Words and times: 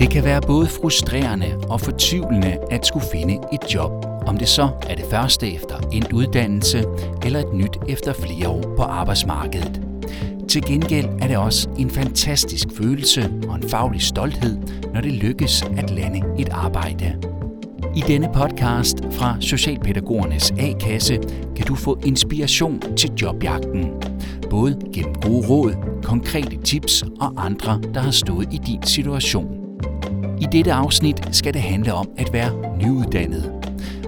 Det 0.00 0.10
kan 0.10 0.24
være 0.24 0.40
både 0.40 0.66
frustrerende 0.66 1.46
og 1.68 1.80
fortvivlende 1.80 2.58
at 2.70 2.86
skulle 2.86 3.06
finde 3.12 3.38
et 3.52 3.74
job. 3.74 4.04
Om 4.26 4.36
det 4.36 4.48
så 4.48 4.68
er 4.86 4.94
det 4.94 5.04
første 5.10 5.54
efter 5.54 5.76
en 5.92 6.12
uddannelse 6.12 6.84
eller 7.24 7.40
et 7.40 7.54
nyt 7.54 7.76
efter 7.88 8.12
flere 8.12 8.48
år 8.48 8.74
på 8.76 8.82
arbejdsmarkedet. 8.82 9.82
Til 10.48 10.62
gengæld 10.62 11.06
er 11.22 11.26
det 11.26 11.36
også 11.36 11.68
en 11.78 11.90
fantastisk 11.90 12.68
følelse 12.76 13.32
og 13.48 13.56
en 13.56 13.68
faglig 13.68 14.02
stolthed, 14.02 14.58
når 14.94 15.00
det 15.00 15.12
lykkes 15.12 15.62
at 15.62 15.90
lande 15.90 16.22
et 16.38 16.48
arbejde. 16.48 17.16
I 17.96 18.00
denne 18.00 18.28
podcast 18.34 18.96
fra 19.10 19.36
Socialpædagogernes 19.40 20.50
A-kasse 20.58 21.18
kan 21.56 21.66
du 21.66 21.74
få 21.74 21.98
inspiration 22.04 22.82
til 22.96 23.10
jobjagten. 23.22 23.90
Både 24.50 24.78
gennem 24.94 25.14
gode 25.14 25.48
råd, 25.48 25.74
konkrete 26.02 26.56
tips 26.56 27.04
og 27.20 27.32
andre, 27.36 27.80
der 27.94 28.00
har 28.00 28.10
stået 28.10 28.48
i 28.52 28.60
din 28.66 28.82
situation. 28.82 29.69
I 30.40 30.46
dette 30.52 30.72
afsnit 30.72 31.36
skal 31.36 31.54
det 31.54 31.62
handle 31.62 31.94
om 31.94 32.08
at 32.18 32.32
være 32.32 32.50
nyuddannet. 32.78 33.52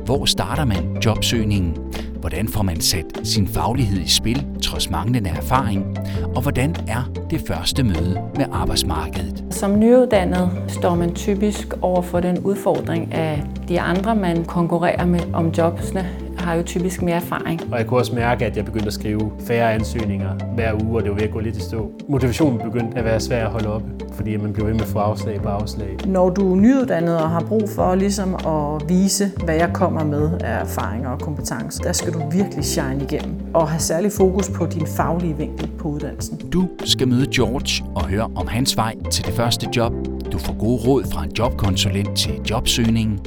Hvor 0.05 0.25
starter 0.25 0.65
man 0.65 0.97
jobsøgningen? 1.05 1.77
Hvordan 2.21 2.49
får 2.49 2.63
man 2.63 2.81
sat 2.81 3.05
sin 3.25 3.49
faglighed 3.49 4.01
i 4.01 4.09
spil 4.09 4.47
trods 4.63 4.91
manglende 4.91 5.31
erfaring? 5.31 5.99
Og 6.35 6.43
hvordan 6.43 6.77
er 6.89 7.11
det 7.31 7.43
første 7.47 7.83
møde 7.83 8.21
med 8.37 8.45
arbejdsmarkedet? 8.53 9.45
Som 9.51 9.79
nyuddannet 9.79 10.51
står 10.69 10.95
man 10.95 11.15
typisk 11.15 11.69
over 11.83 12.03
for 12.03 12.21
den 12.21 12.39
udfordring 12.39 13.15
af 13.15 13.43
de 13.69 13.81
andre, 13.81 14.17
man 14.17 14.45
konkurrerer 14.45 15.07
med 15.07 15.21
om 15.33 15.49
jobsene, 15.49 16.09
har 16.43 16.55
jo 16.55 16.63
typisk 16.63 17.03
mere 17.03 17.17
erfaring. 17.17 17.61
Og 17.73 17.79
jeg 17.79 17.87
kunne 17.87 18.01
også 18.01 18.15
mærke, 18.15 18.47
at 18.47 18.57
jeg 18.57 18.65
begyndte 18.65 18.87
at 18.87 18.93
skrive 18.93 19.33
færre 19.47 19.73
ansøgninger 19.73 20.35
hver 20.55 20.85
uge, 20.85 20.97
og 20.97 21.03
det 21.03 21.11
var 21.11 21.17
ved 21.17 21.23
at 21.23 21.31
gå 21.31 21.41
lidt 21.41 21.57
i 21.57 21.61
stå. 21.61 21.91
Motivationen 22.09 22.59
begyndte 22.59 22.99
at 22.99 23.05
være 23.05 23.21
svær 23.21 23.45
at 23.45 23.53
holde 23.53 23.69
oppe, 23.69 23.87
fordi 24.13 24.37
man 24.37 24.53
blev 24.53 24.67
ved 24.67 24.73
med 24.73 24.81
at 24.81 24.87
få 24.87 24.99
afslag 24.99 25.43
på 25.43 25.49
afslag. 25.49 25.97
Når 26.07 26.31
du 26.31 26.53
er 26.53 26.57
nyuddannet 26.57 27.19
og 27.19 27.31
har 27.31 27.41
brug 27.41 27.69
for 27.75 27.95
ligesom 27.95 28.35
at 28.35 28.89
vise, 28.89 29.31
hvad 29.45 29.55
jeg 29.55 29.71
kommer 29.75 30.05
med 30.05 30.31
af 30.41 30.61
erfaringer 30.61 31.09
og 31.09 31.21
kompetencer, 31.21 31.83
der 31.83 31.93
skal 31.93 32.13
du 32.13 32.23
virkelig 32.31 32.65
shine 32.65 33.07
igennem 33.11 33.35
og 33.55 33.69
have 33.69 33.81
særlig 33.81 34.13
fokus 34.13 34.51
på 34.51 34.67
din 34.67 34.87
faglige 34.87 35.37
vinkel 35.37 35.71
på 35.79 35.89
uddannelsen. 35.89 36.39
Du 36.51 36.69
skal 36.85 37.09
møde 37.09 37.27
George 37.35 37.85
og 37.95 38.05
høre 38.07 38.31
om 38.35 38.47
hans 38.47 38.77
vej 38.77 38.95
til 39.11 39.27
det 39.27 39.35
første 39.35 39.67
job. 39.77 39.93
Du 40.33 40.39
får 40.39 40.59
gode 40.59 40.83
råd 40.89 41.05
fra 41.13 41.25
en 41.25 41.31
jobkonsulent 41.39 42.17
til 42.17 42.33
jobsøgningen. 42.51 43.21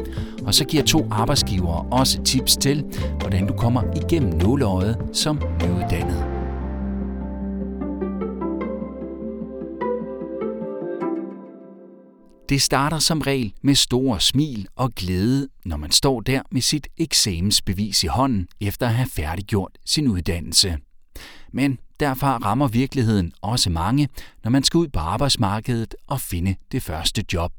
Og 0.45 0.53
så 0.53 0.65
giver 0.65 0.83
to 0.83 1.07
arbejdsgivere 1.11 1.85
også 1.91 2.23
tips 2.23 2.57
til, 2.57 2.85
hvordan 3.19 3.47
du 3.47 3.53
kommer 3.53 3.83
igennem 3.95 4.33
nåleøjet 4.33 4.97
som 5.13 5.41
nyuddannet. 5.61 6.35
Det 12.49 12.61
starter 12.61 12.99
som 12.99 13.21
regel 13.21 13.53
med 13.61 13.75
store 13.75 14.19
smil 14.19 14.67
og 14.75 14.91
glæde, 14.95 15.49
når 15.66 15.77
man 15.77 15.91
står 15.91 16.21
der 16.21 16.41
med 16.51 16.61
sit 16.61 16.88
eksamensbevis 16.97 18.03
i 18.03 18.07
hånden 18.07 18.47
efter 18.61 18.88
at 18.88 18.93
have 18.93 19.09
færdiggjort 19.09 19.71
sin 19.85 20.07
uddannelse. 20.07 20.77
Men 21.53 21.79
derfra 21.99 22.38
rammer 22.38 22.67
virkeligheden 22.67 23.31
også 23.41 23.69
mange, 23.69 24.09
når 24.43 24.51
man 24.51 24.63
skal 24.63 24.77
ud 24.77 24.88
på 24.88 24.99
arbejdsmarkedet 24.99 25.95
og 26.07 26.21
finde 26.21 26.55
det 26.71 26.83
første 26.83 27.23
job. 27.33 27.51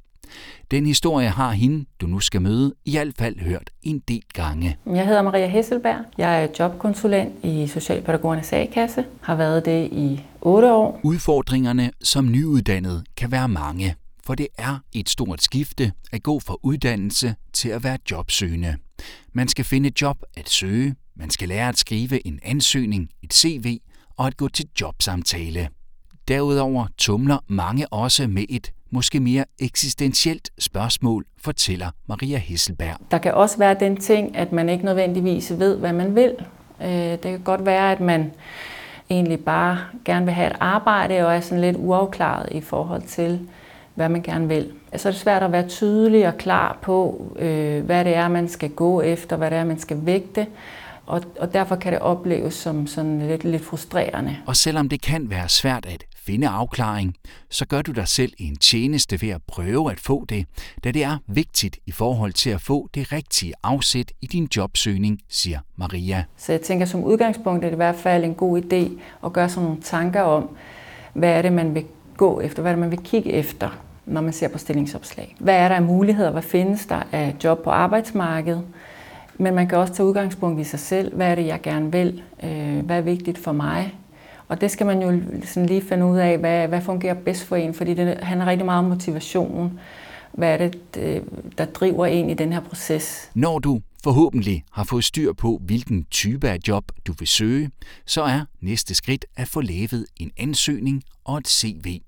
Den 0.70 0.86
historie 0.86 1.28
har 1.28 1.50
hende, 1.50 1.84
du 2.00 2.06
nu 2.06 2.20
skal 2.20 2.42
møde, 2.42 2.74
i 2.84 2.90
hvert 2.90 3.14
fald 3.18 3.40
hørt 3.40 3.70
en 3.82 3.98
del 3.98 4.22
gange. 4.34 4.76
Jeg 4.86 5.06
hedder 5.06 5.22
Maria 5.22 5.46
Hesselberg. 5.46 6.04
Jeg 6.18 6.42
er 6.44 6.48
jobkonsulent 6.58 7.44
i 7.44 7.66
Socialpædagogernes 7.66 8.52
A-kasse. 8.52 9.04
Har 9.20 9.34
været 9.34 9.64
det 9.64 9.88
i 9.92 10.20
8 10.40 10.72
år. 10.72 11.00
Udfordringerne 11.02 11.90
som 12.02 12.30
nyuddannet 12.30 13.04
kan 13.16 13.30
være 13.30 13.48
mange, 13.48 13.94
for 14.24 14.34
det 14.34 14.48
er 14.58 14.78
et 14.92 15.08
stort 15.08 15.42
skifte 15.42 15.92
at 16.12 16.22
gå 16.22 16.40
fra 16.40 16.56
uddannelse 16.62 17.34
til 17.52 17.68
at 17.68 17.84
være 17.84 17.98
jobsøgende. 18.10 18.76
Man 19.32 19.48
skal 19.48 19.64
finde 19.64 19.88
et 19.88 20.02
job 20.02 20.16
at 20.36 20.48
søge, 20.48 20.94
man 21.16 21.30
skal 21.30 21.48
lære 21.48 21.68
at 21.68 21.78
skrive 21.78 22.26
en 22.26 22.40
ansøgning, 22.42 23.08
et 23.22 23.34
CV 23.34 23.78
og 24.16 24.26
at 24.26 24.36
gå 24.36 24.48
til 24.48 24.66
jobsamtale. 24.80 25.68
Derudover 26.28 26.86
tumler 26.98 27.38
mange 27.48 27.92
også 27.92 28.26
med 28.26 28.44
et 28.48 28.72
måske 28.90 29.20
mere 29.20 29.44
eksistentielt 29.58 30.50
spørgsmål, 30.58 31.24
fortæller 31.38 31.90
Maria 32.08 32.38
Hesselberg. 32.38 32.96
Der 33.10 33.18
kan 33.18 33.34
også 33.34 33.58
være 33.58 33.76
den 33.80 33.96
ting, 33.96 34.36
at 34.36 34.52
man 34.52 34.68
ikke 34.68 34.84
nødvendigvis 34.84 35.52
ved, 35.58 35.76
hvad 35.76 35.92
man 35.92 36.14
vil. 36.14 36.32
Øh, 36.82 36.88
det 36.88 37.22
kan 37.22 37.40
godt 37.40 37.66
være, 37.66 37.92
at 37.92 38.00
man 38.00 38.32
egentlig 39.10 39.40
bare 39.40 39.78
gerne 40.04 40.24
vil 40.24 40.34
have 40.34 40.50
et 40.50 40.56
arbejde 40.60 41.26
og 41.26 41.36
er 41.36 41.40
sådan 41.40 41.60
lidt 41.60 41.76
uafklaret 41.78 42.48
i 42.52 42.60
forhold 42.60 43.02
til, 43.02 43.40
hvad 43.94 44.08
man 44.08 44.22
gerne 44.22 44.48
vil. 44.48 44.72
Så 44.96 45.08
er 45.08 45.12
det 45.12 45.20
svært 45.20 45.42
at 45.42 45.52
være 45.52 45.68
tydelig 45.68 46.28
og 46.28 46.36
klar 46.36 46.78
på, 46.82 47.26
øh, 47.38 47.84
hvad 47.84 48.04
det 48.04 48.14
er, 48.14 48.28
man 48.28 48.48
skal 48.48 48.70
gå 48.70 49.00
efter, 49.00 49.36
hvad 49.36 49.50
det 49.50 49.58
er, 49.58 49.64
man 49.64 49.78
skal 49.78 49.98
vægte. 50.02 50.46
Og, 51.06 51.22
og 51.40 51.54
derfor 51.54 51.76
kan 51.76 51.92
det 51.92 52.00
opleves 52.00 52.54
som 52.54 52.86
sådan 52.86 53.28
lidt, 53.28 53.44
lidt 53.44 53.64
frustrerende. 53.64 54.36
Og 54.46 54.56
selvom 54.56 54.88
det 54.88 55.02
kan 55.02 55.30
være 55.30 55.48
svært 55.48 55.86
at 55.86 56.04
finde 56.26 56.48
afklaring, 56.48 57.14
så 57.50 57.66
gør 57.66 57.82
du 57.82 57.92
dig 57.92 58.08
selv 58.08 58.32
en 58.38 58.56
tjeneste 58.56 59.22
ved 59.22 59.28
at 59.28 59.42
prøve 59.48 59.90
at 59.90 60.00
få 60.00 60.24
det, 60.24 60.46
da 60.84 60.90
det 60.90 61.04
er 61.04 61.18
vigtigt 61.26 61.78
i 61.86 61.90
forhold 61.90 62.32
til 62.32 62.50
at 62.50 62.60
få 62.60 62.88
det 62.94 63.12
rigtige 63.12 63.52
afsæt 63.62 64.12
i 64.22 64.26
din 64.26 64.48
jobsøgning, 64.56 65.20
siger 65.28 65.58
Maria. 65.76 66.24
Så 66.36 66.52
jeg 66.52 66.60
tænker 66.60 66.86
som 66.86 67.04
udgangspunkt 67.04 67.64
er 67.64 67.68
det 67.68 67.74
i 67.74 67.76
hvert 67.76 67.96
fald 67.96 68.24
en 68.24 68.34
god 68.34 68.62
idé 68.62 69.00
at 69.26 69.32
gøre 69.32 69.48
sådan 69.48 69.64
nogle 69.64 69.82
tanker 69.82 70.22
om, 70.22 70.48
hvad 71.12 71.30
er 71.30 71.42
det, 71.42 71.52
man 71.52 71.74
vil 71.74 71.84
gå 72.16 72.40
efter, 72.40 72.62
hvad 72.62 72.72
er 72.72 72.76
det, 72.76 72.80
man 72.80 72.90
vil 72.90 73.02
kigge 73.04 73.32
efter, 73.32 73.78
når 74.06 74.20
man 74.20 74.32
ser 74.32 74.48
på 74.48 74.58
stillingsopslag. 74.58 75.36
Hvad 75.38 75.54
er 75.54 75.68
der 75.68 75.74
af 75.74 75.82
muligheder, 75.82 76.30
hvad 76.30 76.42
findes 76.42 76.86
der 76.86 77.02
af 77.12 77.34
job 77.44 77.62
på 77.64 77.70
arbejdsmarkedet? 77.70 78.62
Men 79.38 79.54
man 79.54 79.68
kan 79.68 79.78
også 79.78 79.94
tage 79.94 80.06
udgangspunkt 80.06 80.60
i 80.60 80.64
sig 80.64 80.78
selv. 80.78 81.16
Hvad 81.16 81.30
er 81.30 81.34
det, 81.34 81.46
jeg 81.46 81.62
gerne 81.62 81.92
vil? 81.92 82.22
Øh, 82.42 82.78
hvad 82.78 82.96
er 82.96 83.00
vigtigt 83.00 83.38
for 83.38 83.52
mig? 83.52 83.94
Og 84.48 84.60
det 84.60 84.70
skal 84.70 84.86
man 84.86 85.02
jo 85.02 85.20
sådan 85.44 85.66
lige 85.66 85.82
finde 85.82 86.06
ud 86.06 86.18
af, 86.18 86.38
hvad, 86.38 86.68
hvad 86.68 86.80
fungerer 86.80 87.14
bedst 87.14 87.44
for 87.44 87.56
en, 87.56 87.74
fordi 87.74 87.94
det 87.94 88.18
handler 88.22 88.46
rigtig 88.46 88.64
meget 88.64 88.78
om 88.78 88.84
motivation. 88.84 89.80
Hvad 90.32 90.60
er 90.60 90.68
det, 90.68 90.78
der 91.58 91.64
driver 91.64 92.06
en 92.06 92.30
i 92.30 92.34
den 92.34 92.52
her 92.52 92.60
proces? 92.60 93.30
Når 93.34 93.58
du 93.58 93.80
forhåbentlig 94.04 94.64
har 94.72 94.84
fået 94.84 95.04
styr 95.04 95.32
på, 95.32 95.60
hvilken 95.64 96.06
type 96.10 96.48
af 96.48 96.58
job 96.68 96.84
du 97.06 97.14
vil 97.18 97.28
søge, 97.28 97.70
så 98.06 98.22
er 98.22 98.40
næste 98.60 98.94
skridt 98.94 99.24
at 99.36 99.48
få 99.48 99.60
lavet 99.60 100.06
en 100.16 100.30
ansøgning 100.36 101.02
og 101.24 101.38
et 101.38 101.48
CV. 101.48 102.00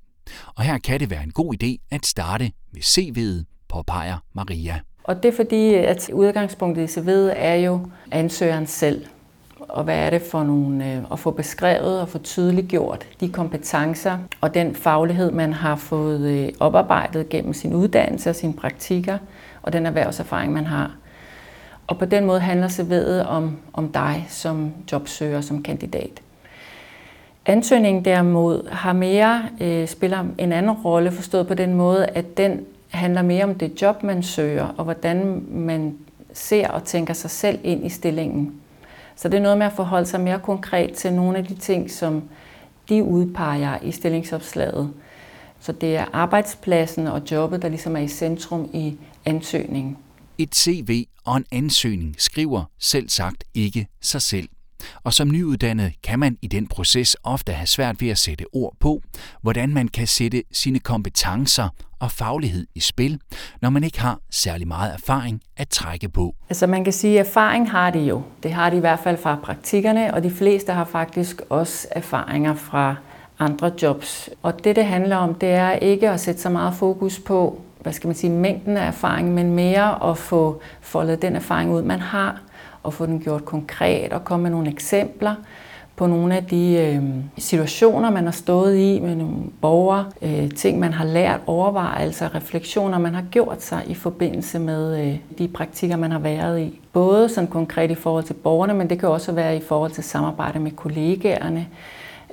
Og 0.55 0.63
her 0.63 0.79
kan 0.79 1.01
det 1.01 1.11
være 1.11 1.23
en 1.23 1.31
god 1.31 1.55
idé 1.63 1.87
at 1.91 2.07
starte 2.07 2.53
med 2.73 2.83
CV'et, 2.83 3.45
påpeger 3.69 4.17
Maria. 4.33 4.81
Og 5.05 5.23
det 5.23 5.29
er 5.29 5.37
fordi, 5.37 5.75
at 5.75 6.11
udgangspunktet 6.13 6.97
i 6.97 7.01
CV'et 7.01 7.33
er 7.37 7.55
jo 7.55 7.91
ansøgeren 8.11 8.67
selv 8.67 9.07
og 9.69 9.85
hvad 9.85 9.97
er 9.97 10.11
det 10.11 10.23
for 10.23 10.43
nogle, 10.43 10.93
øh, 10.93 11.03
at 11.13 11.19
få 11.19 11.31
beskrevet 11.31 12.01
og 12.01 12.09
få 12.09 12.19
tydeliggjort 12.19 13.07
de 13.21 13.29
kompetencer 13.29 14.19
og 14.41 14.55
den 14.55 14.75
faglighed, 14.75 15.31
man 15.31 15.53
har 15.53 15.77
fået 15.77 16.21
øh, 16.21 16.49
oparbejdet 16.61 17.29
gennem 17.29 17.55
sin 17.55 17.75
uddannelse 17.75 18.31
og 18.31 18.37
sine 18.37 18.53
praktikker 18.53 19.19
og 19.63 19.73
den 19.73 19.87
erhvervserfaring, 19.87 20.53
man 20.53 20.67
har. 20.67 20.97
Og 21.87 21.99
på 21.99 22.05
den 22.05 22.25
måde 22.25 22.41
handler 22.41 22.69
CV'et 22.69 23.29
om, 23.29 23.57
om 23.73 23.89
dig 23.89 24.27
som 24.29 24.73
jobsøger, 24.93 25.41
som 25.41 25.63
kandidat. 25.63 26.23
Ansøgningen 27.47 28.05
derimod 28.05 28.69
har 28.71 28.93
mere, 28.93 29.43
øh, 29.61 29.89
spiller 29.89 30.25
en 30.39 30.53
anden 30.53 30.73
rolle, 30.73 31.13
forstået 31.13 31.49
på 31.49 31.55
den 31.55 31.75
måde, 31.75 32.07
at 32.07 32.37
den 32.37 32.61
handler 32.89 33.23
mere 33.23 33.45
om 33.45 33.55
det 33.55 33.83
job, 33.83 34.03
man 34.03 34.23
søger, 34.23 34.75
og 34.77 34.85
hvordan 34.85 35.45
man 35.51 35.97
ser 36.33 36.69
og 36.69 36.85
tænker 36.85 37.15
sig 37.15 37.31
selv 37.31 37.59
ind 37.65 37.87
i 37.87 37.89
stillingen. 37.89 38.55
Så 39.19 39.29
det 39.29 39.37
er 39.39 39.43
noget 39.43 39.59
med 39.59 39.67
at 39.67 39.73
forholde 39.73 40.07
sig 40.07 40.21
mere 40.21 40.41
konkret 40.41 40.93
til 40.93 41.13
nogle 41.13 41.39
af 41.39 41.45
de 41.45 41.55
ting, 41.55 41.91
som 41.91 42.23
de 42.89 43.03
udpeger 43.03 43.79
i 43.83 43.93
stillingsopslaget. 43.93 44.93
Så 45.61 45.73
det 45.73 45.97
er 45.97 46.05
arbejdspladsen 46.13 47.07
og 47.07 47.23
jobbet, 47.31 47.63
der 47.63 47.69
ligesom 47.69 47.97
er 47.97 48.01
i 48.01 48.09
centrum 48.09 48.71
i 48.73 48.97
ansøgningen. 49.25 49.97
Et 50.39 50.55
CV 50.55 51.05
og 51.25 51.37
en 51.37 51.45
ansøgning 51.53 52.15
skriver 52.19 52.65
selv 52.79 53.09
sagt 53.09 53.45
ikke 53.55 53.87
sig 54.01 54.23
selv. 54.23 54.49
Og 55.05 55.13
som 55.13 55.29
nyuddannet 55.29 55.93
kan 56.03 56.19
man 56.19 56.39
i 56.43 56.47
den 56.47 56.67
proces 56.67 57.17
ofte 57.23 57.53
have 57.53 57.67
svært 57.67 58.01
ved 58.01 58.09
at 58.09 58.19
sætte 58.19 58.45
ord 58.53 58.77
på, 58.81 59.03
hvordan 59.43 59.75
man 59.75 59.89
kan 59.89 60.07
sætte 60.07 60.43
sine 60.53 60.79
kompetencer 60.79 61.69
og 62.01 62.11
faglighed 62.11 62.67
i 62.75 62.81
spil, 62.81 63.21
når 63.61 63.71
man 63.71 63.85
ikke 63.85 64.01
har 64.01 64.19
særlig 64.31 64.69
meget 64.69 64.95
erfaring 64.95 65.41
at 65.57 65.69
trække 65.69 66.09
på. 66.09 66.35
Altså 66.49 66.67
man 66.67 66.85
kan 66.85 66.93
sige, 66.93 67.21
at 67.21 67.27
erfaring 67.27 67.71
har 67.71 67.91
de 67.91 67.99
jo. 67.99 68.23
Det 68.43 68.53
har 68.53 68.71
de 68.71 68.77
i 68.77 68.81
hvert 68.81 68.99
fald 68.99 69.19
fra 69.23 69.37
praktikkerne, 69.43 70.15
og 70.15 70.23
de 70.23 70.31
fleste 70.31 70.73
har 70.73 70.85
faktisk 70.85 71.43
også 71.51 71.89
erfaringer 71.91 72.55
fra 72.55 72.97
andre 73.39 73.73
jobs. 73.83 74.31
Og 74.43 74.65
det, 74.65 74.77
det 74.77 74.85
handler 74.85 75.17
om, 75.17 75.35
det 75.35 75.49
er 75.49 75.73
ikke 75.73 76.11
at 76.11 76.21
sætte 76.21 76.41
så 76.41 76.49
meget 76.49 76.75
fokus 76.75 77.19
på, 77.19 77.61
hvad 77.81 77.93
skal 77.93 78.09
man 78.09 78.17
sige, 78.17 78.31
mængden 78.31 78.77
af 78.77 78.87
erfaring, 78.87 79.35
men 79.35 79.55
mere 79.55 80.11
at 80.11 80.19
få 80.19 80.61
foldet 80.81 81.23
den 81.23 81.37
erfaring 81.37 81.73
ud, 81.73 81.83
man 81.83 82.01
har, 82.01 82.41
og 82.89 82.95
få 82.95 83.07
den 83.07 83.21
gjort 83.21 83.45
konkret 83.45 84.13
og 84.13 84.25
komme 84.25 84.43
med 84.43 84.51
nogle 84.51 84.69
eksempler 84.69 85.35
på 85.97 86.07
nogle 86.07 86.37
af 86.37 86.45
de 86.45 86.77
øh, 86.79 87.03
situationer, 87.39 88.11
man 88.11 88.25
har 88.25 88.31
stået 88.33 88.77
i 88.77 89.01
med 89.01 89.15
nogle 89.15 89.37
borgere, 89.61 90.05
øh, 90.23 90.51
ting, 90.51 90.79
man 90.79 90.93
har 90.93 91.05
lært, 91.05 91.41
overvejelser, 91.47 92.35
refleksioner, 92.35 92.99
man 92.99 93.15
har 93.15 93.25
gjort 93.31 93.63
sig 93.63 93.83
i 93.87 93.95
forbindelse 93.95 94.59
med 94.59 95.07
øh, 95.07 95.17
de 95.39 95.49
praktikker, 95.49 95.97
man 95.97 96.13
har 96.13 96.19
været 96.19 96.61
i. 96.61 96.81
Både 96.93 97.29
sådan 97.29 97.51
konkret 97.51 97.91
i 97.91 97.95
forhold 97.95 98.25
til 98.25 98.35
borgerne, 98.35 98.75
men 98.75 98.91
det 98.91 99.01
kan 99.01 99.09
også 99.09 99.33
være 99.33 99.57
i 99.57 99.61
forhold 99.61 99.91
til 99.91 100.05
samarbejde 100.05 100.59
med 100.59 100.71
kollegaerne. 100.71 101.67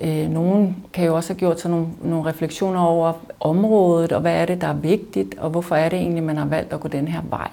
Øh, 0.01 0.29
Nogle 0.29 0.75
kan 0.93 1.05
jo 1.05 1.15
også 1.15 1.33
have 1.33 1.39
gjort 1.39 1.59
sig 1.61 1.71
nogle, 1.71 1.87
nogle 2.03 2.29
refleksioner 2.29 2.79
over 2.79 3.13
området, 3.39 4.11
og 4.11 4.21
hvad 4.21 4.35
er 4.35 4.45
det, 4.45 4.61
der 4.61 4.67
er 4.67 4.73
vigtigt, 4.73 5.39
og 5.39 5.49
hvorfor 5.49 5.75
er 5.75 5.89
det 5.89 5.99
egentlig, 5.99 6.23
man 6.23 6.37
har 6.37 6.45
valgt 6.45 6.73
at 6.73 6.79
gå 6.79 6.87
den 6.87 7.07
her 7.07 7.21
vej. 7.29 7.49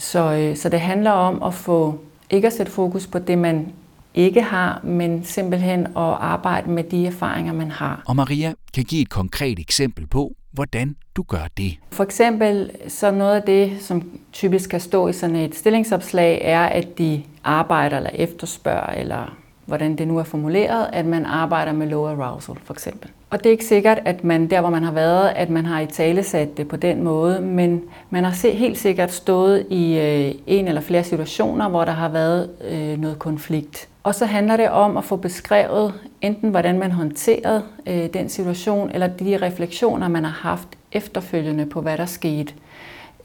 Så, 0.00 0.32
øh, 0.32 0.56
så 0.56 0.68
det 0.68 0.80
handler 0.80 1.10
om 1.10 1.42
at 1.42 1.54
få 1.54 1.98
ikke 2.30 2.46
at 2.46 2.52
sætte 2.52 2.72
fokus 2.72 3.06
på 3.06 3.18
det, 3.18 3.38
man 3.38 3.72
ikke 4.14 4.42
har, 4.42 4.80
men 4.84 5.24
simpelthen 5.24 5.86
at 5.86 5.92
arbejde 6.20 6.70
med 6.70 6.84
de 6.84 7.06
erfaringer, 7.06 7.52
man 7.52 7.70
har. 7.70 8.02
Og 8.06 8.16
Maria 8.16 8.54
kan 8.74 8.84
give 8.84 9.02
et 9.02 9.10
konkret 9.10 9.58
eksempel 9.58 10.06
på, 10.06 10.32
hvordan 10.52 10.96
du 11.16 11.22
gør 11.22 11.48
det. 11.56 11.76
For 11.90 12.04
eksempel 12.04 12.70
så 12.88 13.10
noget 13.10 13.36
af 13.36 13.42
det, 13.42 13.82
som 13.82 14.10
typisk 14.32 14.70
kan 14.70 14.80
stå 14.80 15.08
i 15.08 15.12
sådan 15.12 15.36
et 15.36 15.54
stillingsopslag, 15.54 16.40
er, 16.44 16.66
at 16.66 16.98
de 16.98 17.22
arbejder 17.44 17.96
eller 17.96 18.10
efterspørger, 18.14 18.92
eller 18.92 19.36
hvordan 19.66 19.98
det 19.98 20.08
nu 20.08 20.18
er 20.18 20.24
formuleret, 20.24 20.90
at 20.92 21.06
man 21.06 21.26
arbejder 21.26 21.72
med 21.72 21.86
low 21.86 22.06
arousal 22.06 22.56
for 22.64 22.74
eksempel. 22.74 23.10
Og 23.30 23.38
det 23.38 23.46
er 23.46 23.50
ikke 23.50 23.64
sikkert, 23.64 23.98
at 24.04 24.24
man 24.24 24.50
der, 24.50 24.60
hvor 24.60 24.70
man 24.70 24.82
har 24.82 24.92
været, 24.92 25.28
at 25.28 25.50
man 25.50 25.66
har 25.66 25.80
i 25.80 25.86
tale 25.86 26.22
sat 26.22 26.56
det 26.56 26.68
på 26.68 26.76
den 26.76 27.02
måde, 27.02 27.40
men 27.40 27.82
man 28.10 28.24
har 28.24 28.50
helt 28.50 28.78
sikkert 28.78 29.12
stået 29.12 29.66
i 29.70 29.98
øh, 29.98 30.34
en 30.46 30.68
eller 30.68 30.80
flere 30.80 31.04
situationer, 31.04 31.68
hvor 31.68 31.84
der 31.84 31.92
har 31.92 32.08
været 32.08 32.50
øh, 32.70 33.00
noget 33.00 33.18
konflikt. 33.18 33.88
Og 34.02 34.14
så 34.14 34.26
handler 34.26 34.56
det 34.56 34.68
om 34.68 34.96
at 34.96 35.04
få 35.04 35.16
beskrevet 35.16 35.94
enten, 36.20 36.50
hvordan 36.50 36.78
man 36.78 36.92
håndterede 36.92 37.62
øh, 37.86 38.12
den 38.14 38.28
situation, 38.28 38.90
eller 38.94 39.06
de 39.06 39.38
refleksioner, 39.42 40.08
man 40.08 40.24
har 40.24 40.48
haft 40.48 40.68
efterfølgende 40.92 41.66
på, 41.66 41.80
hvad 41.80 41.98
der 41.98 42.06
skete. 42.06 42.54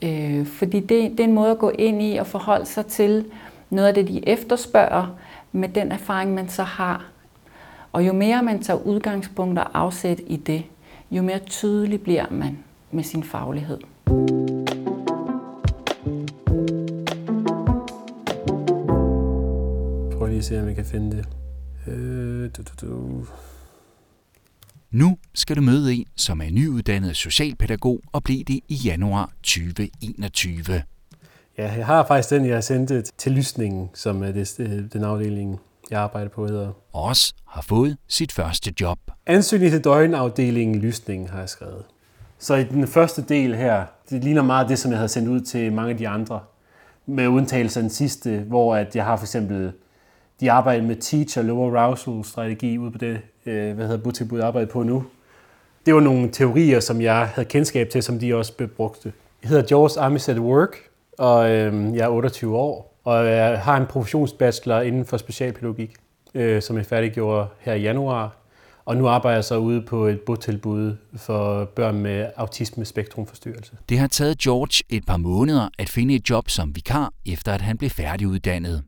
Øh, 0.02 0.46
fordi 0.46 0.80
det, 0.80 1.10
det 1.10 1.20
er 1.20 1.24
en 1.24 1.32
måde 1.32 1.50
at 1.50 1.58
gå 1.58 1.70
ind 1.70 2.02
i 2.02 2.16
og 2.16 2.26
forholde 2.26 2.66
sig 2.66 2.86
til 2.86 3.24
noget 3.70 3.88
af 3.88 3.94
det, 3.94 4.08
de 4.08 4.28
efterspørger, 4.28 5.16
med 5.52 5.68
den 5.68 5.92
erfaring, 5.92 6.34
man 6.34 6.48
så 6.48 6.62
har. 6.62 7.04
Og 7.96 8.06
jo 8.06 8.12
mere 8.12 8.42
man 8.42 8.62
tager 8.62 8.80
udgangspunkt 8.80 9.58
og 9.58 9.78
afsæt 9.78 10.20
i 10.26 10.36
det, 10.36 10.64
jo 11.10 11.22
mere 11.22 11.38
tydelig 11.38 12.00
bliver 12.02 12.30
man 12.30 12.58
med 12.90 13.04
sin 13.04 13.22
faglighed. 13.22 13.78
Prøv 20.18 20.26
lige 20.28 20.38
at 20.38 20.44
se, 20.44 20.60
om 20.60 20.66
jeg 20.66 20.74
kan 20.74 20.84
finde 20.84 21.16
det. 21.16 21.26
Øh, 21.86 22.50
du, 22.56 22.62
du, 22.62 22.86
du. 22.86 23.26
Nu 24.90 25.18
skal 25.34 25.56
du 25.56 25.62
møde 25.62 25.94
en, 25.94 26.06
som 26.16 26.40
er 26.40 26.50
nyuddannet 26.50 27.16
socialpædagog 27.16 28.00
og 28.12 28.22
blev 28.22 28.44
det 28.44 28.60
i 28.68 28.74
januar 28.74 29.32
2021. 29.42 30.82
Ja, 31.58 31.72
jeg 31.72 31.86
har 31.86 32.06
faktisk 32.06 32.30
den, 32.30 32.46
jeg 32.46 32.56
har 32.56 32.60
sendt 32.60 33.12
til 33.18 33.32
lysningen, 33.32 33.90
som 33.94 34.22
er 34.22 34.32
det, 34.32 34.60
øh, 34.60 34.92
den 34.92 35.04
afdeling, 35.04 35.60
jeg 35.90 36.00
arbejder 36.00 36.28
på, 36.28 36.46
hedder. 36.46 36.72
Også 36.92 37.34
har 37.46 37.62
fået 37.62 37.96
sit 38.08 38.32
første 38.32 38.74
job. 38.80 38.98
Ansøgning 39.26 39.72
til 39.72 39.84
døgnafdelingen 39.84 40.80
lysning 40.80 41.30
har 41.30 41.38
jeg 41.38 41.48
skrevet. 41.48 41.84
Så 42.38 42.54
i 42.54 42.64
den 42.64 42.86
første 42.86 43.22
del 43.22 43.54
her, 43.54 43.84
det 44.10 44.24
ligner 44.24 44.42
meget 44.42 44.68
det, 44.68 44.78
som 44.78 44.90
jeg 44.90 44.98
havde 44.98 45.08
sendt 45.08 45.28
ud 45.28 45.40
til 45.40 45.72
mange 45.72 45.90
af 45.90 45.96
de 45.98 46.08
andre. 46.08 46.40
Med 47.06 47.28
undtagelse 47.28 47.80
af 47.80 47.82
den 47.82 47.90
sidste, 47.90 48.38
hvor 48.38 48.76
at 48.76 48.96
jeg 48.96 49.04
har 49.04 49.16
for 49.16 49.24
eksempel, 49.24 49.72
de 50.40 50.52
arbejder 50.52 50.84
med 50.84 50.96
teacher 50.96 51.42
low 51.42 51.76
arousal 51.76 52.24
strategi 52.24 52.78
ude 52.78 52.90
på 52.90 52.98
det, 52.98 53.20
øh, 53.46 53.74
hvad 53.74 53.86
hedder 53.86 54.02
botilbud, 54.02 54.38
jeg 54.38 54.46
arbejder 54.46 54.68
på 54.68 54.82
nu. 54.82 55.04
Det 55.86 55.94
var 55.94 56.00
nogle 56.00 56.30
teorier, 56.30 56.80
som 56.80 57.00
jeg 57.00 57.28
havde 57.34 57.48
kendskab 57.48 57.88
til, 57.88 58.02
som 58.02 58.18
de 58.18 58.34
også 58.34 58.52
brugte. 58.76 59.12
Jeg 59.42 59.48
hedder 59.48 59.66
George 59.66 60.00
Armistead 60.00 60.38
Work, 60.38 60.76
og 61.18 61.50
øh, 61.50 61.96
jeg 61.96 62.04
er 62.04 62.08
28 62.08 62.56
år, 62.56 62.95
og 63.06 63.26
jeg 63.26 63.60
har 63.60 63.76
en 63.76 63.86
professionsbachelor 63.86 64.80
inden 64.80 65.04
for 65.04 65.16
specialpædagogik, 65.16 65.94
øh, 66.34 66.62
som 66.62 66.76
jeg 66.76 66.86
færdiggjorde 66.86 67.48
her 67.60 67.74
i 67.74 67.80
januar. 67.80 68.36
Og 68.84 68.96
nu 68.96 69.08
arbejder 69.08 69.36
jeg 69.36 69.44
så 69.44 69.56
ude 69.56 69.82
på 69.82 70.06
et 70.06 70.20
botilbud 70.20 70.96
for 71.16 71.64
børn 71.64 71.98
med 71.98 72.26
autisme 72.36 72.84
spektrumforstyrrelse. 72.84 73.76
Det 73.88 73.98
har 73.98 74.06
taget 74.06 74.38
George 74.38 74.84
et 74.88 75.06
par 75.06 75.16
måneder 75.16 75.68
at 75.78 75.88
finde 75.88 76.14
et 76.14 76.30
job 76.30 76.50
som 76.50 76.76
vikar, 76.76 77.12
efter 77.26 77.52
at 77.52 77.60
han 77.60 77.78
blev 77.78 77.90
færdiguddannet. 77.90 78.82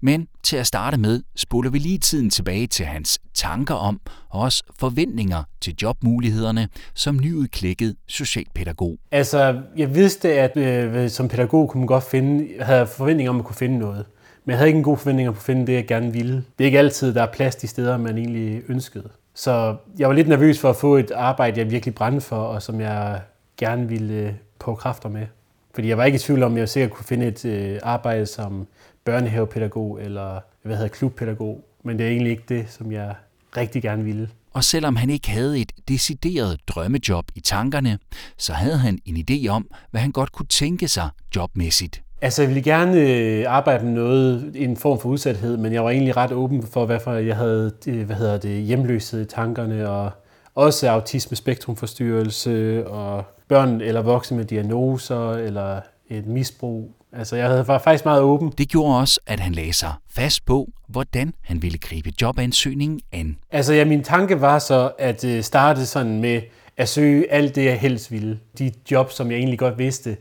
Men 0.00 0.28
til 0.42 0.56
at 0.56 0.66
starte 0.66 0.96
med 0.96 1.22
spoler 1.36 1.70
vi 1.70 1.78
lige 1.78 1.98
tiden 1.98 2.30
tilbage 2.30 2.66
til 2.66 2.86
hans 2.86 3.18
tanker 3.34 3.74
om 3.74 4.00
og 4.28 4.40
også 4.40 4.62
forventninger 4.78 5.42
til 5.60 5.74
jobmulighederne 5.82 6.68
som 6.94 7.16
nyudklækket 7.16 7.96
socialpædagog. 8.08 8.98
Altså, 9.10 9.60
jeg 9.76 9.94
vidste, 9.94 10.32
at 10.32 10.56
øh, 10.56 11.10
som 11.10 11.28
pædagog 11.28 11.68
kunne 11.68 11.80
man 11.80 11.86
godt 11.86 12.04
finde, 12.04 12.48
havde 12.60 12.86
forventninger 12.86 13.30
om 13.30 13.38
at 13.38 13.44
kunne 13.44 13.56
finde 13.56 13.78
noget. 13.78 14.04
Men 14.44 14.50
jeg 14.50 14.58
havde 14.58 14.68
ikke 14.68 14.78
en 14.78 14.84
god 14.84 14.96
forventning 14.96 15.28
om 15.28 15.34
at 15.34 15.42
finde 15.42 15.66
det, 15.66 15.72
jeg 15.72 15.86
gerne 15.86 16.12
ville. 16.12 16.34
Det 16.34 16.64
er 16.64 16.66
ikke 16.66 16.78
altid, 16.78 17.14
der 17.14 17.22
er 17.22 17.32
plads 17.32 17.56
de 17.56 17.66
steder, 17.66 17.96
man 17.96 18.18
egentlig 18.18 18.62
ønskede. 18.68 19.08
Så 19.34 19.76
jeg 19.98 20.08
var 20.08 20.14
lidt 20.14 20.28
nervøs 20.28 20.58
for 20.58 20.70
at 20.70 20.76
få 20.76 20.96
et 20.96 21.10
arbejde, 21.10 21.60
jeg 21.60 21.70
virkelig 21.70 21.94
brændte 21.94 22.20
for, 22.20 22.36
og 22.36 22.62
som 22.62 22.80
jeg 22.80 23.20
gerne 23.56 23.88
ville 23.88 24.14
øh, 24.14 24.32
på 24.58 24.74
kræfter 24.74 25.08
med. 25.08 25.26
Fordi 25.74 25.88
jeg 25.88 25.98
var 25.98 26.04
ikke 26.04 26.16
i 26.16 26.18
tvivl 26.18 26.42
om, 26.42 26.52
at 26.52 26.58
jeg 26.58 26.68
sikkert 26.68 26.90
kunne 26.90 27.04
finde 27.04 27.26
et 27.26 27.44
øh, 27.44 27.78
arbejde 27.82 28.26
som 28.26 28.66
børnehavepædagog 29.04 30.02
eller 30.02 30.40
hvad 30.62 30.76
hedder 30.76 30.88
klubpædagog, 30.88 31.64
men 31.84 31.98
det 31.98 32.06
er 32.06 32.10
egentlig 32.10 32.30
ikke 32.30 32.44
det, 32.48 32.66
som 32.68 32.92
jeg 32.92 33.14
rigtig 33.56 33.82
gerne 33.82 34.04
ville. 34.04 34.28
Og 34.52 34.64
selvom 34.64 34.96
han 34.96 35.10
ikke 35.10 35.30
havde 35.30 35.58
et 35.58 35.72
decideret 35.88 36.60
drømmejob 36.66 37.24
i 37.34 37.40
tankerne, 37.40 37.98
så 38.36 38.52
havde 38.52 38.78
han 38.78 38.98
en 39.04 39.24
idé 39.30 39.48
om, 39.48 39.70
hvad 39.90 40.00
han 40.00 40.12
godt 40.12 40.32
kunne 40.32 40.46
tænke 40.46 40.88
sig 40.88 41.08
jobmæssigt. 41.36 42.02
Altså, 42.22 42.42
jeg 42.42 42.48
ville 42.48 42.62
gerne 42.62 43.00
øh, 43.00 43.44
arbejde 43.48 43.84
med 43.84 43.92
noget, 43.92 44.52
en 44.54 44.76
form 44.76 45.00
for 45.00 45.08
udsathed, 45.08 45.56
men 45.56 45.72
jeg 45.72 45.84
var 45.84 45.90
egentlig 45.90 46.16
ret 46.16 46.32
åben 46.32 46.62
for, 46.62 46.86
hvorfor 46.86 47.12
jeg 47.12 47.36
havde 47.36 47.72
øh, 47.86 48.06
hvad 48.06 48.16
hedder 48.16 48.38
det, 48.38 48.62
hjemløshed 48.62 49.20
i 49.20 49.24
tankerne, 49.24 49.88
og 49.88 50.10
også 50.54 50.90
autisme 50.90 51.36
spektrumforstyrrelse, 51.36 52.86
og 52.88 53.24
børn 53.50 53.80
eller 53.80 54.02
voksne 54.02 54.36
med 54.36 54.44
diagnoser, 54.44 55.30
eller 55.30 55.80
et 56.08 56.26
misbrug, 56.26 56.90
Altså, 57.12 57.36
jeg 57.36 57.64
var 57.66 57.78
faktisk 57.78 58.04
meget 58.04 58.22
åben. 58.22 58.52
Det 58.58 58.68
gjorde 58.68 58.98
også, 58.98 59.20
at 59.26 59.40
han 59.40 59.52
lagde 59.52 59.72
sig 59.72 59.92
fast 60.10 60.46
på, 60.46 60.68
hvordan 60.88 61.32
han 61.42 61.62
ville 61.62 61.78
gribe 61.78 62.12
jobansøgningen 62.22 63.00
an. 63.12 63.36
Altså, 63.50 63.74
ja, 63.74 63.84
min 63.84 64.02
tanke 64.02 64.40
var 64.40 64.58
så 64.58 64.90
at 64.98 65.24
øh, 65.24 65.42
starte 65.42 65.86
sådan 65.86 66.20
med 66.20 66.40
at 66.76 66.88
søge 66.88 67.32
alt 67.32 67.54
det, 67.54 67.64
jeg 67.64 67.80
helst 67.80 68.12
ville. 68.12 68.38
De 68.58 68.72
jobs, 68.90 69.14
som 69.14 69.30
jeg 69.30 69.38
egentlig 69.38 69.58
godt 69.58 69.78
vidste, 69.78 70.16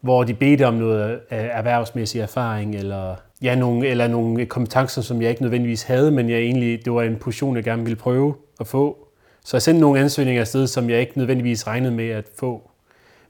hvor 0.00 0.24
de 0.24 0.34
bedte 0.34 0.66
om 0.66 0.74
noget 0.74 1.20
erhvervsmæssig 1.30 2.20
erfaring, 2.20 2.74
eller, 2.74 3.14
ja, 3.42 3.54
nogle, 3.54 3.88
eller 3.88 4.08
nogle 4.08 4.46
kompetencer, 4.46 5.02
som 5.02 5.22
jeg 5.22 5.30
ikke 5.30 5.42
nødvendigvis 5.42 5.82
havde, 5.82 6.10
men 6.10 6.30
jeg 6.30 6.38
egentlig, 6.38 6.84
det 6.84 6.92
var 6.92 7.02
en 7.02 7.16
position, 7.16 7.56
jeg 7.56 7.64
gerne 7.64 7.82
ville 7.82 7.96
prøve 7.96 8.34
at 8.60 8.66
få. 8.66 9.09
Så 9.44 9.56
jeg 9.56 9.62
sendte 9.62 9.80
nogle 9.80 10.00
ansøgninger 10.00 10.40
afsted, 10.40 10.66
som 10.66 10.90
jeg 10.90 11.00
ikke 11.00 11.18
nødvendigvis 11.18 11.66
regnede 11.66 11.92
med 11.94 12.08
at 12.08 12.24
få. 12.38 12.70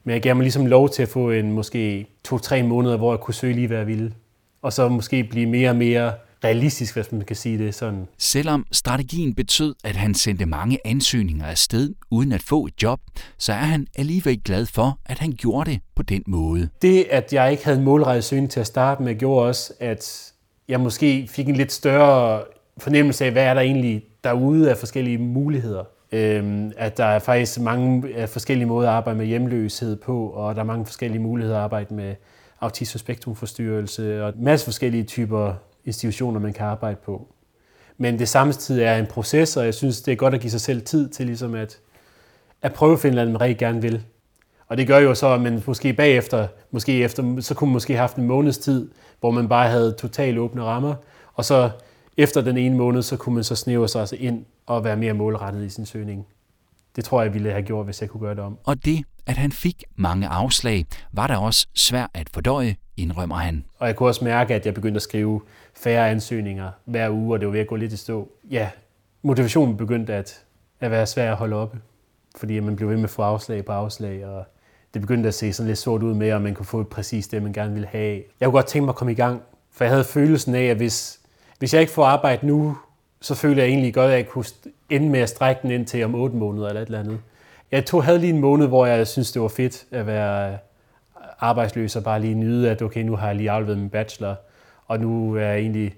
Men 0.05 0.13
jeg 0.13 0.23
gav 0.23 0.37
mig 0.37 0.43
ligesom 0.43 0.67
lov 0.67 0.89
til 0.89 1.03
at 1.03 1.09
få 1.09 1.31
en 1.31 1.53
måske 1.53 2.07
to-tre 2.25 2.63
måneder, 2.63 2.97
hvor 2.97 3.13
jeg 3.13 3.21
kunne 3.21 3.35
søge 3.35 3.55
lige, 3.55 3.67
hvad 3.67 3.79
jeg 3.79 3.87
ville. 3.87 4.13
Og 4.63 4.73
så 4.73 4.89
måske 4.89 5.25
blive 5.25 5.47
mere 5.47 5.71
og 5.71 5.77
mere 5.77 6.13
realistisk, 6.45 6.95
hvis 6.95 7.13
man 7.13 7.21
kan 7.21 7.37
sige 7.37 7.59
det 7.59 7.75
sådan. 7.75 8.09
Selvom 8.19 8.67
strategien 8.73 9.35
betød, 9.35 9.75
at 9.85 9.97
han 9.97 10.15
sendte 10.15 10.47
mange 10.47 10.79
ansøgninger 10.85 11.47
afsted 11.47 11.95
uden 12.11 12.33
at 12.33 12.43
få 12.43 12.67
et 12.67 12.83
job, 12.83 13.01
så 13.39 13.53
er 13.53 13.57
han 13.57 13.87
alligevel 13.97 14.41
glad 14.45 14.67
for, 14.67 14.99
at 15.07 15.19
han 15.19 15.33
gjorde 15.33 15.71
det 15.71 15.81
på 15.95 16.03
den 16.03 16.23
måde. 16.27 16.69
Det, 16.83 17.07
at 17.11 17.33
jeg 17.33 17.51
ikke 17.51 17.65
havde 17.65 17.79
en 17.79 17.85
målrettet 17.85 18.25
søgning 18.25 18.51
til 18.51 18.61
at 18.61 18.67
starte 18.67 19.03
med, 19.03 19.15
gjorde 19.15 19.47
også, 19.47 19.73
at 19.81 20.33
jeg 20.69 20.81
måske 20.81 21.29
fik 21.31 21.49
en 21.49 21.57
lidt 21.57 21.73
større 21.73 22.43
fornemmelse 22.79 23.25
af, 23.25 23.33
hvad 23.33 23.45
er 23.45 23.55
der 23.55 23.61
egentlig 23.61 24.03
derude 24.25 24.71
af 24.71 24.77
forskellige 24.77 25.19
muligheder. 25.19 25.85
Øhm, 26.13 26.73
at 26.77 26.97
der 26.97 27.05
er 27.05 27.19
faktisk 27.19 27.61
mange 27.61 28.09
øh, 28.09 28.29
forskellige 28.29 28.67
måder 28.67 28.89
at 28.89 28.95
arbejde 28.95 29.19
med 29.19 29.27
hjemløshed 29.27 29.97
på, 29.97 30.29
og 30.29 30.55
der 30.55 30.61
er 30.61 30.65
mange 30.65 30.87
forskellige 30.87 31.23
muligheder 31.23 31.59
at 31.59 31.65
arbejde 31.65 31.95
med 31.95 32.15
autisme 32.61 32.99
spektrumforstyrrelse 32.99 34.25
og 34.25 34.29
en 34.29 34.45
masse 34.45 34.65
forskellige 34.65 35.05
typer 35.05 35.55
institutioner, 35.85 36.41
man 36.41 36.53
kan 36.53 36.67
arbejde 36.67 36.97
på. 37.05 37.29
Men 37.99 38.19
det 38.19 38.29
samtidig 38.29 38.85
er 38.85 38.97
en 38.97 39.07
proces, 39.07 39.57
og 39.57 39.65
jeg 39.65 39.75
synes, 39.75 40.03
det 40.03 40.13
er 40.13 40.17
godt 40.17 40.35
at 40.35 40.41
give 40.41 40.51
sig 40.51 40.61
selv 40.61 40.83
tid 40.83 41.09
til 41.09 41.27
ligesom 41.27 41.55
at, 41.55 41.79
at 42.63 42.73
prøve 42.73 42.93
at 42.93 43.01
finde 43.01 43.15
noget, 43.15 43.31
man 43.31 43.41
rigtig 43.41 43.59
gerne 43.59 43.83
vil. 43.83 44.03
Og 44.69 44.77
det 44.77 44.87
gør 44.87 44.99
jo 44.99 45.15
så, 45.15 45.29
at 45.29 45.41
man 45.41 45.63
måske 45.67 45.93
bagefter, 45.93 46.49
måske 46.71 47.03
efter, 47.03 47.41
så 47.41 47.55
kunne 47.55 47.69
man 47.69 47.73
måske 47.73 47.93
have 47.93 48.01
haft 48.01 48.17
en 48.17 48.27
måneds 48.27 48.59
tid, 48.59 48.91
hvor 49.21 49.31
man 49.31 49.49
bare 49.49 49.69
havde 49.71 49.93
totalt 49.93 50.39
åbne 50.39 50.63
rammer, 50.63 50.95
og 51.35 51.45
så 51.45 51.71
efter 52.17 52.41
den 52.41 52.57
ene 52.57 52.77
måned, 52.77 53.03
så 53.03 53.17
kunne 53.17 53.35
man 53.35 53.45
så 53.45 53.57
snæve 53.57 53.89
sig 53.89 54.01
altså 54.01 54.17
ind 54.19 54.45
og 54.71 54.85
være 54.85 54.97
mere 54.97 55.13
målrettet 55.13 55.65
i 55.65 55.69
sin 55.69 55.87
søgning. 55.87 56.27
det 56.97 57.05
tror 57.05 57.23
jeg 57.23 57.35
ville 57.35 57.51
have 57.51 57.63
gjort, 57.63 57.85
hvis 57.85 58.01
jeg 58.01 58.11
kunne 58.11 58.21
gøre 58.21 58.35
det 58.35 58.45
om. 58.45 58.59
Og 58.65 58.85
det, 58.85 59.05
at 59.27 59.37
han 59.37 59.53
fik 59.53 59.85
mange 59.97 60.29
afslag, 60.29 60.87
var 61.13 61.27
da 61.27 61.37
også 61.37 61.67
svært 61.75 62.11
at 62.15 62.29
fordøje, 62.35 62.77
indrømmer 62.97 63.37
han. 63.37 63.65
Og 63.79 63.87
jeg 63.87 63.97
kunne 63.97 64.09
også 64.09 64.25
mærke, 64.25 64.55
at 64.55 64.67
jeg 64.67 64.75
begyndte 64.75 64.99
at 64.99 65.03
skrive 65.03 65.41
færre 65.75 66.11
ansøgninger 66.11 66.71
hver 66.85 67.11
uge, 67.11 67.35
og 67.35 67.41
det 67.41 67.47
var 67.47 67.53
ved 67.53 67.61
at 67.61 67.67
gå 67.67 67.77
lidt 67.77 67.93
i 67.93 67.97
stå. 67.97 68.29
Ja, 68.51 68.71
motivationen 69.23 69.77
begyndte 69.77 70.15
at, 70.15 70.45
at 70.81 70.91
være 70.91 71.07
svær 71.07 71.31
at 71.31 71.37
holde 71.37 71.57
oppe, 71.57 71.79
fordi 72.37 72.61
man 72.61 72.77
blev 72.77 72.89
ved 72.89 72.97
med 72.97 73.05
at 73.05 73.11
få 73.11 73.23
afslag 73.23 73.65
på 73.65 73.73
afslag, 73.73 74.27
og 74.27 74.45
det 74.95 75.03
begyndte 75.03 75.29
at 75.29 75.35
se 75.35 75.53
sådan 75.53 75.69
lidt 75.69 75.79
sort 75.79 76.03
ud 76.03 76.15
med, 76.15 76.33
om 76.33 76.43
man 76.43 76.55
kunne 76.55 76.67
få 76.67 76.83
præcis 76.83 77.29
det, 77.29 77.43
man 77.43 77.53
gerne 77.53 77.73
ville 77.73 77.89
have. 77.89 78.23
Jeg 78.41 78.47
kunne 78.47 78.53
godt 78.59 78.67
tænke 78.67 78.85
mig 78.85 78.93
at 78.93 78.97
komme 78.97 79.13
i 79.13 79.17
gang, 79.17 79.43
for 79.73 79.85
jeg 79.85 79.93
havde 79.93 80.05
følelsen 80.05 80.55
af, 80.55 80.65
at 80.65 80.77
hvis, 80.77 81.21
hvis 81.59 81.75
jeg 81.75 81.81
ikke 81.81 81.93
får 81.93 82.05
arbejde 82.05 82.47
nu, 82.47 82.77
så 83.21 83.35
føler 83.35 83.63
jeg 83.63 83.71
egentlig 83.71 83.95
godt, 83.95 84.11
at 84.11 84.17
jeg 84.17 84.29
kunne 84.29 84.45
ende 84.91 85.09
med 85.09 85.21
at 85.21 85.29
strække 85.29 85.63
den 85.63 85.71
ind 85.71 85.87
til 85.87 86.05
om 86.05 86.15
otte 86.15 86.37
måneder 86.37 86.69
eller 86.69 86.81
et 86.81 86.87
eller 86.87 87.01
andet. 87.01 87.21
Jeg 87.73 87.87
tog, 87.87 88.05
havde 88.05 88.19
lige 88.19 88.33
en 88.33 88.39
måned, 88.39 88.67
hvor 88.67 88.87
jeg 88.87 89.07
synes 89.07 89.33
det 89.33 89.43
var 89.43 89.49
fedt 89.49 89.87
at 89.91 90.07
være 90.07 90.59
arbejdsløs 91.39 91.97
og 91.97 92.05
bare 92.05 92.21
lige 92.21 92.35
nyde, 92.35 92.71
at 92.71 92.83
okay, 92.83 93.03
nu 93.03 93.17
har 93.17 93.27
jeg 93.27 93.37
lige 93.37 93.51
afleveret 93.51 93.79
min 93.79 93.91
bachelor, 93.91 94.35
og 94.87 95.01
nu 95.01 95.35
er 95.35 95.41
jeg 95.41 95.59
egentlig, 95.59 95.85
jeg 95.85 95.93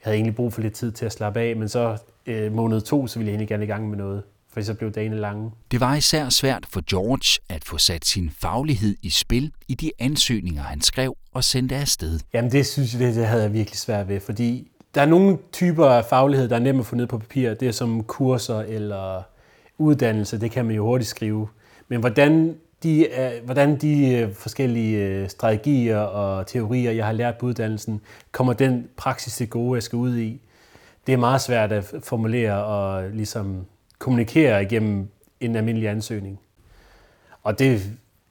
havde 0.00 0.16
egentlig 0.16 0.34
brug 0.34 0.52
for 0.52 0.60
lidt 0.60 0.74
tid 0.74 0.92
til 0.92 1.06
at 1.06 1.12
slappe 1.12 1.40
af, 1.40 1.56
men 1.56 1.68
så 1.68 1.98
øh, 2.26 2.52
måned 2.52 2.80
to, 2.80 3.06
så 3.06 3.18
ville 3.18 3.28
jeg 3.28 3.32
egentlig 3.32 3.48
gerne 3.48 3.64
i 3.64 3.66
gang 3.66 3.88
med 3.88 3.98
noget, 3.98 4.22
for 4.52 4.60
så 4.60 4.74
blev 4.74 4.92
dagene 4.92 5.16
lange. 5.16 5.50
Det 5.70 5.80
var 5.80 5.94
især 5.94 6.28
svært 6.28 6.66
for 6.68 6.82
George 6.90 7.40
at 7.48 7.64
få 7.64 7.78
sat 7.78 8.04
sin 8.04 8.30
faglighed 8.40 8.96
i 9.02 9.10
spil 9.10 9.52
i 9.68 9.74
de 9.74 9.90
ansøgninger, 9.98 10.62
han 10.62 10.80
skrev 10.80 11.16
og 11.32 11.44
sendte 11.44 11.76
afsted. 11.76 12.20
Jamen 12.34 12.52
det 12.52 12.66
synes 12.66 12.94
jeg, 12.94 13.00
det, 13.00 13.14
det 13.14 13.26
havde 13.26 13.42
jeg 13.42 13.52
virkelig 13.52 13.78
svært 13.78 14.08
ved, 14.08 14.20
fordi 14.20 14.68
der 14.98 15.04
er 15.04 15.08
nogle 15.08 15.38
typer 15.52 15.86
af 15.86 16.04
faglighed, 16.04 16.48
der 16.48 16.56
er 16.56 16.60
nemt 16.60 16.80
at 16.80 16.86
få 16.86 16.96
ned 16.96 17.06
på 17.06 17.18
papir. 17.18 17.54
Det 17.54 17.68
er 17.68 17.72
som 17.72 18.04
kurser 18.04 18.58
eller 18.58 19.22
uddannelse, 19.78 20.40
det 20.40 20.50
kan 20.50 20.64
man 20.64 20.76
jo 20.76 20.84
hurtigt 20.84 21.10
skrive. 21.10 21.48
Men 21.88 22.00
hvordan 22.00 22.56
de, 22.82 23.20
øh, 23.20 23.44
hvordan 23.44 23.76
de 23.76 24.14
øh, 24.14 24.34
forskellige 24.34 25.06
øh, 25.06 25.28
strategier 25.28 25.98
og 25.98 26.46
teorier, 26.46 26.90
jeg 26.90 27.06
har 27.06 27.12
lært 27.12 27.38
på 27.38 27.46
uddannelsen, 27.46 28.00
kommer 28.32 28.52
den 28.52 28.88
praksis 28.96 29.36
til 29.36 29.50
gode, 29.50 29.76
jeg 29.76 29.82
skal 29.82 29.96
ud 29.96 30.16
i. 30.16 30.40
Det 31.06 31.12
er 31.12 31.16
meget 31.16 31.40
svært 31.40 31.72
at 31.72 31.94
formulere 32.02 32.64
og 32.64 33.10
ligesom 33.10 33.66
kommunikere 33.98 34.62
igennem 34.62 35.08
en 35.40 35.56
almindelig 35.56 35.88
ansøgning. 35.88 36.40
Og 37.42 37.58
det 37.58 37.82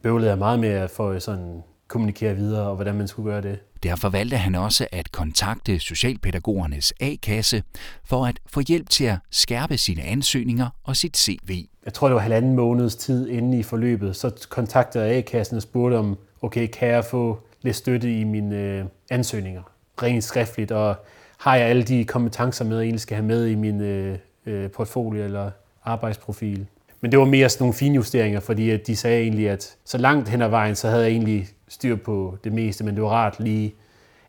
bøvlede 0.02 0.30
jeg 0.30 0.38
meget 0.38 0.60
med 0.60 0.70
at 0.70 0.90
få 0.90 1.20
sådan 1.20 1.64
kommunikere 1.88 2.36
videre, 2.36 2.68
og 2.68 2.76
hvordan 2.76 2.96
man 2.96 3.08
skulle 3.08 3.32
gøre 3.32 3.42
det. 3.42 3.60
Derfor 3.84 4.10
valgte 4.10 4.38
han 4.38 4.56
også 4.56 4.88
at 4.92 5.12
kontakte 5.12 5.80
Socialpædagogernes 5.80 6.94
A-kasse 7.00 7.64
for 8.04 8.26
at 8.26 8.40
få 8.48 8.62
hjælp 8.68 8.90
til 8.90 9.04
at 9.04 9.18
skærpe 9.32 9.78
sine 9.78 10.02
ansøgninger 10.02 10.70
og 10.84 10.96
sit 10.96 11.18
CV. 11.18 11.66
Jeg 11.86 11.94
tror, 11.94 12.08
det 12.08 12.16
var 12.16 12.22
halvanden 12.22 12.56
måneds 12.56 12.96
tid 12.96 13.30
inde 13.30 13.60
i 13.60 13.64
forløbet, 13.64 14.16
så 14.16 14.48
kontaktede 14.50 15.06
jeg 15.06 15.16
A-kassen 15.16 15.56
og 15.56 15.62
spurgte 15.62 15.96
om, 15.96 16.18
okay, 16.42 16.68
kan 16.68 16.88
jeg 16.88 17.06
få 17.06 17.40
lidt 17.62 17.76
støtte 17.76 18.20
i 18.20 18.24
mine 18.24 18.56
øh, 18.56 18.86
ansøgninger, 19.10 19.62
rent 20.04 20.24
skriftligt, 20.24 20.72
og 20.72 20.96
har 21.38 21.56
jeg 21.56 21.68
alle 21.68 21.84
de 21.84 22.06
kompetencer 22.06 22.66
med, 22.66 22.78
jeg 22.78 22.84
egentlig 22.84 23.02
skal 23.02 23.16
have 23.16 23.26
med 23.26 23.48
i 23.48 23.56
min 23.56 23.82
øh, 23.82 24.18
øh 24.46 24.72
portfolio 24.72 25.24
eller 25.24 25.52
arbejdsprofil. 25.84 26.68
Men 27.02 27.12
det 27.12 27.20
var 27.20 27.26
mere 27.26 27.50
sådan 27.50 27.64
nogle 27.64 27.74
finjusteringer, 27.74 28.40
fordi 28.40 28.78
de 28.78 28.96
sagde 28.96 29.22
egentlig, 29.22 29.50
at 29.50 29.76
så 29.86 29.98
langt 29.98 30.30
hen 30.30 30.42
ad 30.42 30.50
vejen, 30.50 30.76
så 30.76 30.90
havde 30.90 31.04
jeg 31.04 31.12
egentlig 31.12 31.48
styr 31.68 31.96
på 31.96 32.38
det 32.44 32.54
meste, 32.54 32.84
men 32.84 32.96
det 32.96 33.04
var 33.04 33.10
rart 33.10 33.36
lige, 33.40 33.76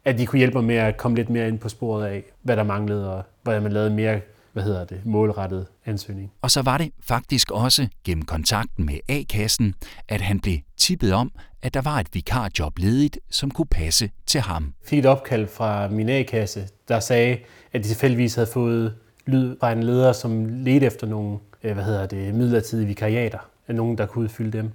at 0.04 0.18
de 0.18 0.26
kunne 0.26 0.38
hjælpe 0.38 0.56
mig 0.56 0.64
med 0.64 0.76
at 0.76 0.96
komme 0.96 1.16
lidt 1.16 1.30
mere 1.30 1.48
ind 1.48 1.58
på 1.58 1.68
sporet 1.68 2.06
af, 2.06 2.22
hvad 2.42 2.56
der 2.56 2.62
manglede, 2.62 3.14
og 3.14 3.22
hvordan 3.42 3.62
man 3.62 3.72
lavede 3.72 3.90
mere 3.90 4.20
hvad 4.52 4.66
hedder 4.66 4.84
det, 4.84 5.00
målrettet 5.04 5.66
ansøgning. 5.86 6.32
Og 6.42 6.50
så 6.50 6.62
var 6.62 6.78
det 6.78 6.92
faktisk 7.00 7.50
også 7.50 7.88
gennem 8.04 8.24
kontakten 8.24 8.86
med 8.86 8.98
A-kassen, 9.08 9.74
at 10.08 10.20
han 10.20 10.40
blev 10.40 10.58
tippet 10.76 11.12
om, 11.12 11.32
at 11.62 11.74
der 11.74 11.80
var 11.80 12.00
et 12.00 12.06
vikarjob 12.12 12.78
ledigt, 12.78 13.18
som 13.30 13.50
kunne 13.50 13.66
passe 13.66 14.10
til 14.26 14.40
ham. 14.40 14.62
Jeg 14.62 14.88
fik 14.88 14.98
et 14.98 15.06
opkald 15.06 15.46
fra 15.46 15.88
min 15.88 16.08
A-kasse, 16.08 16.68
der 16.88 17.00
sagde, 17.00 17.38
at 17.72 17.82
de 17.84 17.88
tilfældigvis 17.88 18.34
havde 18.34 18.48
fået 18.52 18.94
lyd 19.26 19.56
fra 19.60 19.72
en 19.72 19.82
leder, 19.82 20.12
som 20.12 20.44
ledte 20.44 20.86
efter 20.86 21.06
nogle 21.06 21.32
øh, 21.34 21.38
Øh, 21.64 21.74
hvad 21.74 21.84
hedder 21.84 22.06
det, 22.06 22.34
midlertidige 22.34 22.86
vikariater, 22.86 23.38
nogen, 23.68 23.98
der 23.98 24.06
kunne 24.06 24.24
udfylde 24.24 24.58
dem. 24.58 24.70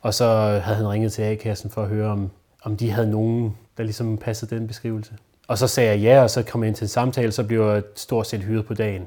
Og 0.00 0.14
så 0.14 0.24
havde 0.64 0.76
han 0.76 0.88
ringet 0.88 1.12
til 1.12 1.22
A-kassen 1.22 1.70
for 1.70 1.82
at 1.82 1.88
høre, 1.88 2.10
om, 2.10 2.30
om 2.62 2.76
de 2.76 2.90
havde 2.90 3.10
nogen, 3.10 3.56
der 3.76 3.82
ligesom 3.82 4.18
passede 4.18 4.54
den 4.54 4.66
beskrivelse. 4.66 5.12
Og 5.48 5.58
så 5.58 5.66
sagde 5.66 5.90
jeg 5.90 6.00
ja, 6.00 6.22
og 6.22 6.30
så 6.30 6.42
kom 6.42 6.62
jeg 6.62 6.68
ind 6.68 6.76
til 6.76 6.84
en 6.84 6.88
samtale, 6.88 7.32
så 7.32 7.44
blev 7.44 7.62
jeg 7.62 7.82
stort 7.94 8.26
set 8.26 8.42
hyret 8.42 8.66
på 8.66 8.74
dagen. 8.74 9.06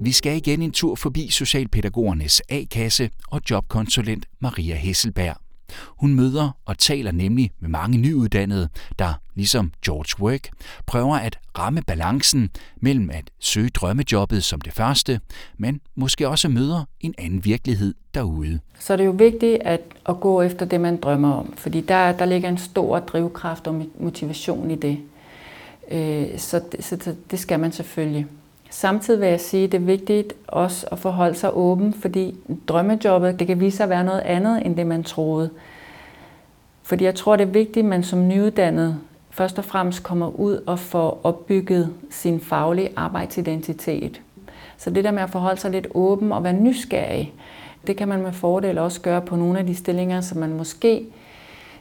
Vi 0.00 0.12
skal 0.12 0.36
igen 0.36 0.62
en 0.62 0.72
tur 0.72 0.94
forbi 0.94 1.28
Socialpædagogernes 1.30 2.42
A-kasse 2.48 3.10
og 3.30 3.40
jobkonsulent 3.50 4.26
Maria 4.40 4.74
Hesselberg. 4.74 5.45
Hun 5.86 6.14
møder 6.14 6.50
og 6.64 6.78
taler 6.78 7.12
nemlig 7.12 7.50
med 7.60 7.68
mange 7.68 7.98
nyuddannede, 7.98 8.68
der, 8.98 9.14
ligesom 9.34 9.72
George 9.84 10.22
Work, 10.22 10.48
prøver 10.86 11.16
at 11.16 11.38
ramme 11.58 11.82
balancen 11.82 12.50
mellem 12.76 13.10
at 13.10 13.30
søge 13.38 13.68
drømmejobbet 13.70 14.44
som 14.44 14.60
det 14.60 14.72
første, 14.72 15.20
men 15.58 15.80
måske 15.94 16.28
også 16.28 16.48
møder 16.48 16.84
en 17.00 17.14
anden 17.18 17.44
virkelighed 17.44 17.94
derude. 18.14 18.58
Så 18.78 18.92
er 18.92 18.96
det 18.96 19.06
jo 19.06 19.10
vigtigt 19.10 19.62
at, 19.62 19.80
at 20.08 20.20
gå 20.20 20.42
efter 20.42 20.66
det, 20.66 20.80
man 20.80 20.96
drømmer 21.00 21.32
om, 21.32 21.54
fordi 21.56 21.80
der, 21.80 22.12
der 22.12 22.24
ligger 22.24 22.48
en 22.48 22.58
stor 22.58 22.98
drivkraft 22.98 23.66
og 23.66 23.86
motivation 24.00 24.70
i 24.70 24.76
det. 24.76 24.98
Øh, 25.90 26.38
så, 26.38 26.60
så 26.80 27.14
det 27.30 27.38
skal 27.38 27.60
man 27.60 27.72
selvfølgelig. 27.72 28.26
Samtidig 28.70 29.20
vil 29.20 29.28
jeg 29.28 29.40
sige, 29.40 29.64
at 29.64 29.72
det 29.72 29.80
er 29.80 29.84
vigtigt 29.84 30.32
også 30.48 30.86
at 30.92 30.98
forholde 30.98 31.34
sig 31.34 31.56
åben, 31.56 31.92
fordi 31.92 32.34
drømmejobbet 32.68 33.38
det 33.38 33.46
kan 33.46 33.60
vise 33.60 33.76
sig 33.76 33.84
at 33.84 33.90
være 33.90 34.04
noget 34.04 34.20
andet, 34.20 34.66
end 34.66 34.76
det 34.76 34.86
man 34.86 35.04
troede. 35.04 35.50
Fordi 36.82 37.04
jeg 37.04 37.14
tror, 37.14 37.36
det 37.36 37.48
er 37.48 37.52
vigtigt, 37.52 37.84
at 37.84 37.90
man 37.90 38.02
som 38.02 38.28
nyuddannet 38.28 38.98
først 39.30 39.58
og 39.58 39.64
fremmest 39.64 40.02
kommer 40.02 40.28
ud 40.28 40.62
og 40.66 40.78
får 40.78 41.20
opbygget 41.22 41.94
sin 42.10 42.40
faglige 42.40 42.88
arbejdsidentitet. 42.96 44.20
Så 44.76 44.90
det 44.90 45.04
der 45.04 45.10
med 45.10 45.22
at 45.22 45.30
forholde 45.30 45.60
sig 45.60 45.70
lidt 45.70 45.86
åben 45.94 46.32
og 46.32 46.44
være 46.44 46.52
nysgerrig, 46.52 47.34
det 47.86 47.96
kan 47.96 48.08
man 48.08 48.22
med 48.22 48.32
fordel 48.32 48.78
også 48.78 49.00
gøre 49.00 49.20
på 49.20 49.36
nogle 49.36 49.58
af 49.58 49.66
de 49.66 49.74
stillinger, 49.74 50.20
som 50.20 50.38
man 50.38 50.56
måske 50.56 51.06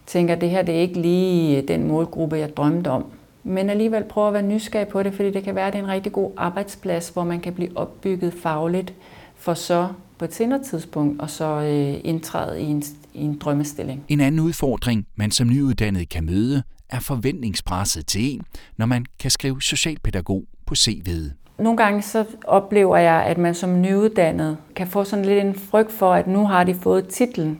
tænker, 0.05 0.35
det 0.35 0.49
her 0.49 0.61
det 0.61 0.75
er 0.75 0.79
ikke 0.79 1.01
lige 1.01 1.61
den 1.61 1.87
målgruppe, 1.87 2.37
jeg 2.37 2.57
drømte 2.57 2.87
om 2.87 3.05
men 3.47 3.69
alligevel 3.69 4.03
prøve 4.03 4.27
at 4.27 4.33
være 4.33 4.43
nysgerrig 4.43 4.87
på 4.87 5.03
det, 5.03 5.13
fordi 5.13 5.31
det 5.31 5.43
kan 5.43 5.55
være, 5.55 5.67
at 5.67 5.73
det 5.73 5.79
er 5.79 5.83
en 5.83 5.89
rigtig 5.89 6.11
god 6.11 6.31
arbejdsplads, 6.37 7.09
hvor 7.09 7.23
man 7.23 7.39
kan 7.39 7.53
blive 7.53 7.77
opbygget 7.77 8.33
fagligt, 8.33 8.93
for 9.35 9.53
så 9.53 9.87
på 10.17 10.25
et 10.25 10.33
senere 10.33 10.63
tidspunkt 10.63 11.21
og 11.21 11.29
så 11.29 11.45
øh, 11.45 12.01
indtræde 12.03 12.61
i 12.61 12.65
en, 12.65 12.83
i 13.13 13.21
en 13.23 13.37
drømmestilling. 13.37 14.03
En 14.07 14.19
anden 14.19 14.39
udfordring, 14.39 15.07
man 15.15 15.31
som 15.31 15.47
nyuddannet 15.47 16.09
kan 16.09 16.25
møde, 16.25 16.63
er 16.89 16.99
forventningspresset 16.99 18.07
til 18.07 18.33
en, 18.33 18.41
når 18.77 18.85
man 18.85 19.05
kan 19.19 19.31
skrive 19.31 19.61
socialpædagog 19.61 20.43
på 20.65 20.75
CV'et. 20.77 21.31
Nogle 21.59 21.77
gange 21.77 22.01
så 22.01 22.25
oplever 22.47 22.97
jeg, 22.97 23.23
at 23.25 23.37
man 23.37 23.55
som 23.55 23.81
nyuddannet 23.81 24.57
kan 24.75 24.87
få 24.87 25.03
sådan 25.03 25.25
lidt 25.25 25.45
en 25.45 25.55
frygt 25.55 25.91
for, 25.91 26.13
at 26.13 26.27
nu 26.27 26.47
har 26.47 26.63
de 26.63 26.75
fået 26.75 27.07
titlen. 27.07 27.59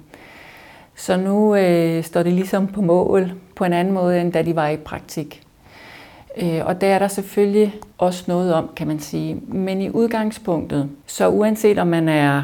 Så 0.96 1.18
nu 1.18 1.56
øh, 1.56 2.04
står 2.04 2.24
det 2.24 2.34
ligesom 2.34 2.68
på 2.68 2.82
mål 2.82 3.32
på 3.56 3.66
en 3.66 3.74
anden 3.74 3.94
måde, 3.94 4.22
end 4.22 4.34
da 4.34 4.42
de 4.42 4.56
var 4.56 4.70
i 4.70 4.78
praktik. 4.78 5.45
Øh, 6.38 6.66
og 6.66 6.82
der 6.82 6.88
er 6.88 7.00
der 7.00 7.08
selvfølgelig 7.08 7.76
også 7.98 8.24
noget 8.28 8.54
om, 8.54 8.70
kan 8.76 8.88
man 8.88 9.00
sige. 9.00 9.36
Men 9.48 9.82
i 9.82 9.90
udgangspunktet, 9.90 10.90
så 11.06 11.30
uanset 11.30 11.80
om 11.80 11.88
man 11.88 12.10
er 12.10 12.44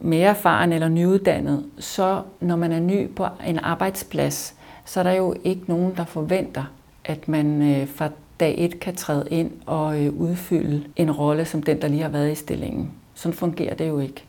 mere 0.00 0.28
erfaren 0.28 0.72
eller 0.72 0.88
nyuddannet, 0.88 1.64
så 1.78 2.22
når 2.40 2.56
man 2.56 2.72
er 2.72 2.80
ny 2.80 3.08
på 3.10 3.26
en 3.46 3.58
arbejdsplads, 3.58 4.54
så 4.84 5.00
er 5.00 5.04
der 5.04 5.12
jo 5.12 5.34
ikke 5.44 5.62
nogen, 5.66 5.94
der 5.96 6.04
forventer, 6.04 6.64
at 7.04 7.28
man 7.28 7.62
øh, 7.62 7.88
fra 7.88 8.08
dag 8.40 8.54
et 8.58 8.80
kan 8.80 8.96
træde 8.96 9.28
ind 9.30 9.50
og 9.66 10.04
øh, 10.04 10.12
udfylde 10.12 10.84
en 10.96 11.10
rolle 11.10 11.44
som 11.44 11.62
den, 11.62 11.82
der 11.82 11.88
lige 11.88 12.02
har 12.02 12.08
været 12.08 12.32
i 12.32 12.34
stillingen. 12.34 12.92
Sådan 13.14 13.34
fungerer 13.34 13.74
det 13.74 13.88
jo 13.88 13.98
ikke. 13.98 14.24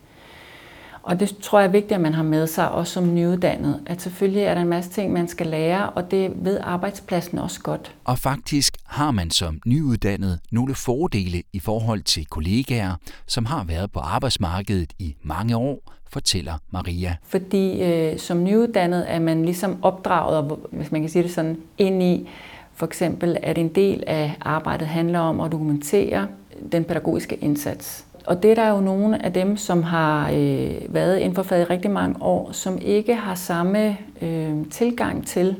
Og 1.02 1.20
det 1.20 1.36
tror 1.42 1.58
jeg 1.58 1.66
er 1.66 1.72
vigtigt, 1.72 1.92
at 1.92 2.00
man 2.00 2.14
har 2.14 2.22
med 2.22 2.46
sig, 2.46 2.70
også 2.70 2.92
som 2.92 3.14
nyuddannet. 3.14 3.80
At 3.86 4.02
selvfølgelig 4.02 4.42
er 4.42 4.54
der 4.54 4.62
en 4.62 4.68
masse 4.68 4.90
ting, 4.90 5.12
man 5.12 5.28
skal 5.28 5.46
lære, 5.46 5.90
og 5.90 6.10
det 6.10 6.32
ved 6.34 6.58
arbejdspladsen 6.62 7.38
også 7.38 7.60
godt. 7.62 7.94
Og 8.04 8.18
faktisk 8.18 8.75
har 8.96 9.10
man 9.10 9.30
som 9.30 9.60
nyuddannet 9.66 10.40
nogle 10.50 10.74
fordele 10.74 11.42
i 11.52 11.58
forhold 11.58 12.02
til 12.02 12.26
kollegaer, 12.26 12.94
som 13.26 13.46
har 13.46 13.64
været 13.64 13.92
på 13.92 14.00
arbejdsmarkedet 14.00 14.92
i 14.98 15.16
mange 15.22 15.56
år, 15.56 15.92
fortæller 16.08 16.54
Maria. 16.70 17.16
Fordi 17.22 17.82
øh, 17.82 18.18
som 18.18 18.44
nyuddannet 18.44 19.04
er 19.08 19.18
man 19.18 19.44
ligesom 19.44 19.78
opdraget, 19.82 20.58
hvis 20.72 20.92
man 20.92 21.00
kan 21.00 21.10
sige 21.10 21.22
det 21.22 21.30
sådan, 21.30 21.56
ind 21.78 22.02
i 22.02 22.28
for 22.74 22.86
eksempel, 22.86 23.36
at 23.42 23.58
en 23.58 23.68
del 23.68 24.04
af 24.06 24.36
arbejdet 24.40 24.88
handler 24.88 25.18
om 25.18 25.40
at 25.40 25.52
dokumentere 25.52 26.28
den 26.72 26.84
pædagogiske 26.84 27.36
indsats. 27.36 28.04
Og 28.26 28.42
det 28.42 28.50
er 28.50 28.54
der 28.54 28.68
jo 28.68 28.80
nogle 28.80 29.24
af 29.24 29.32
dem, 29.32 29.56
som 29.56 29.82
har 29.82 30.30
øh, 30.30 30.94
været 30.94 31.18
inden 31.18 31.34
for 31.34 31.42
faget 31.42 31.62
i 31.62 31.64
rigtig 31.64 31.90
mange 31.90 32.22
år, 32.22 32.52
som 32.52 32.78
ikke 32.82 33.14
har 33.14 33.34
samme 33.34 33.96
øh, 34.22 34.54
tilgang 34.70 35.26
til 35.26 35.56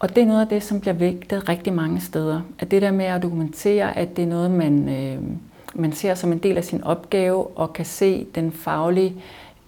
og 0.00 0.16
det 0.16 0.22
er 0.22 0.26
noget 0.26 0.40
af 0.40 0.48
det, 0.48 0.62
som 0.62 0.80
bliver 0.80 0.94
vægtet 0.94 1.48
rigtig 1.48 1.72
mange 1.72 2.00
steder. 2.00 2.40
At 2.58 2.70
det 2.70 2.82
der 2.82 2.90
med 2.90 3.04
at 3.04 3.22
dokumentere, 3.22 3.96
at 3.96 4.16
det 4.16 4.22
er 4.22 4.28
noget, 4.28 4.50
man, 4.50 4.88
øh, 4.88 5.22
man 5.74 5.92
ser 5.92 6.14
som 6.14 6.32
en 6.32 6.38
del 6.38 6.56
af 6.56 6.64
sin 6.64 6.84
opgave, 6.84 7.46
og 7.46 7.72
kan 7.72 7.84
se 7.84 8.26
den 8.34 8.52
faglige 8.52 9.14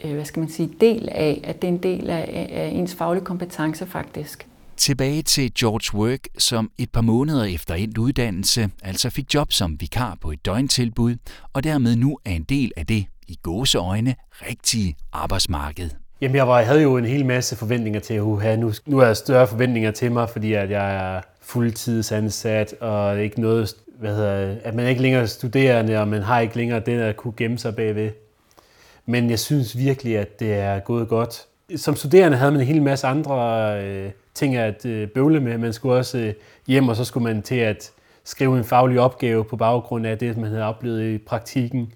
øh, 0.05 0.15
hvad 0.15 0.25
skal 0.25 0.41
man 0.41 0.49
sige, 0.49 0.71
del 0.81 1.09
af, 1.13 1.41
at 1.45 1.63
det 1.63 1.69
er 1.69 1.73
en 1.73 1.83
del 1.83 2.11
af, 2.11 2.49
af 2.53 2.71
ens 2.75 2.95
faglige 2.95 3.25
kompetence 3.25 3.87
faktisk. 3.87 4.47
Tilbage 4.77 5.23
til 5.23 5.55
George 5.55 5.99
Work, 5.99 6.29
som 6.39 6.71
et 6.79 6.91
par 6.91 7.01
måneder 7.01 7.45
efter 7.45 7.75
endt 7.75 7.99
uddannelse 7.99 8.71
altså 8.83 9.11
fik 9.11 9.35
job 9.35 9.53
som 9.53 9.81
vikar 9.81 10.17
på 10.21 10.31
et 10.31 10.47
døgntilbud, 10.47 11.17
og 11.53 11.65
dermed 11.65 11.97
nu 11.97 12.19
er 12.25 12.33
en 12.33 12.43
del 12.43 12.73
af 12.77 12.87
det, 12.87 13.07
i 13.29 13.39
gåseøjne, 13.43 14.15
rigtige 14.31 14.97
arbejdsmarked. 15.13 16.02
Jamen, 16.23 16.37
jeg, 16.37 16.49
var, 16.49 16.59
jeg 16.59 16.67
havde 16.67 16.83
jo 16.83 16.97
en 16.97 17.05
hel 17.05 17.27
masse 17.27 17.57
forventninger 17.57 18.01
til 18.01 18.15
at 18.15 18.43
have. 18.43 18.57
Nu, 18.57 18.73
nu 18.87 18.99
er 18.99 19.05
der 19.05 19.15
større 19.15 19.47
forventninger 19.47 19.91
til 19.91 20.13
mig, 20.13 20.29
fordi 20.29 20.53
at 20.53 20.71
jeg 20.71 21.17
er 21.17 21.21
fuldtidsansat, 21.41 22.75
og 22.81 23.23
ikke 23.23 23.41
noget, 23.41 23.75
hvad 23.99 24.17
hedder, 24.17 24.57
at 24.65 24.75
man 24.75 24.87
ikke 24.87 25.03
længere 25.03 25.23
er 25.23 25.27
studerende, 25.27 26.01
og 26.01 26.09
man 26.09 26.23
har 26.23 26.41
ikke 26.41 26.57
længere 26.57 26.81
det, 26.81 26.99
der 26.99 27.13
kunne 27.13 27.35
gemme 27.37 27.59
sig 27.59 27.77
bagved. 27.77 28.11
Men 29.07 29.31
jeg 29.31 29.39
synes 29.39 29.79
virkelig, 29.79 30.19
at 30.19 30.41
det 30.41 30.55
er 30.55 30.79
gået 30.79 31.09
godt. 31.09 31.47
Som 31.77 31.97
studerende 31.97 32.37
havde 32.39 32.53
man 32.53 32.61
en 32.61 32.67
hel 32.67 32.83
masse 32.83 33.07
andre 33.07 33.85
øh, 33.85 34.11
ting 34.35 34.57
at 34.57 34.87
øh, 34.87 35.09
bøvle 35.09 35.41
med. 35.41 35.59
Man 35.59 35.73
skulle 35.73 35.95
også 35.95 36.19
øh, 36.19 36.35
hjem, 36.67 36.89
og 36.89 36.97
så 36.97 37.05
skulle 37.05 37.25
man 37.25 37.43
til 37.43 37.57
at 37.57 37.91
skrive 38.25 38.59
en 38.59 38.65
faglig 38.65 39.01
opgave 39.01 39.45
på 39.45 39.57
baggrund 39.57 40.07
af 40.07 40.19
det, 40.19 40.37
man 40.37 40.51
havde 40.51 40.65
oplevet 40.65 41.15
i 41.15 41.19
praktikken. 41.19 41.93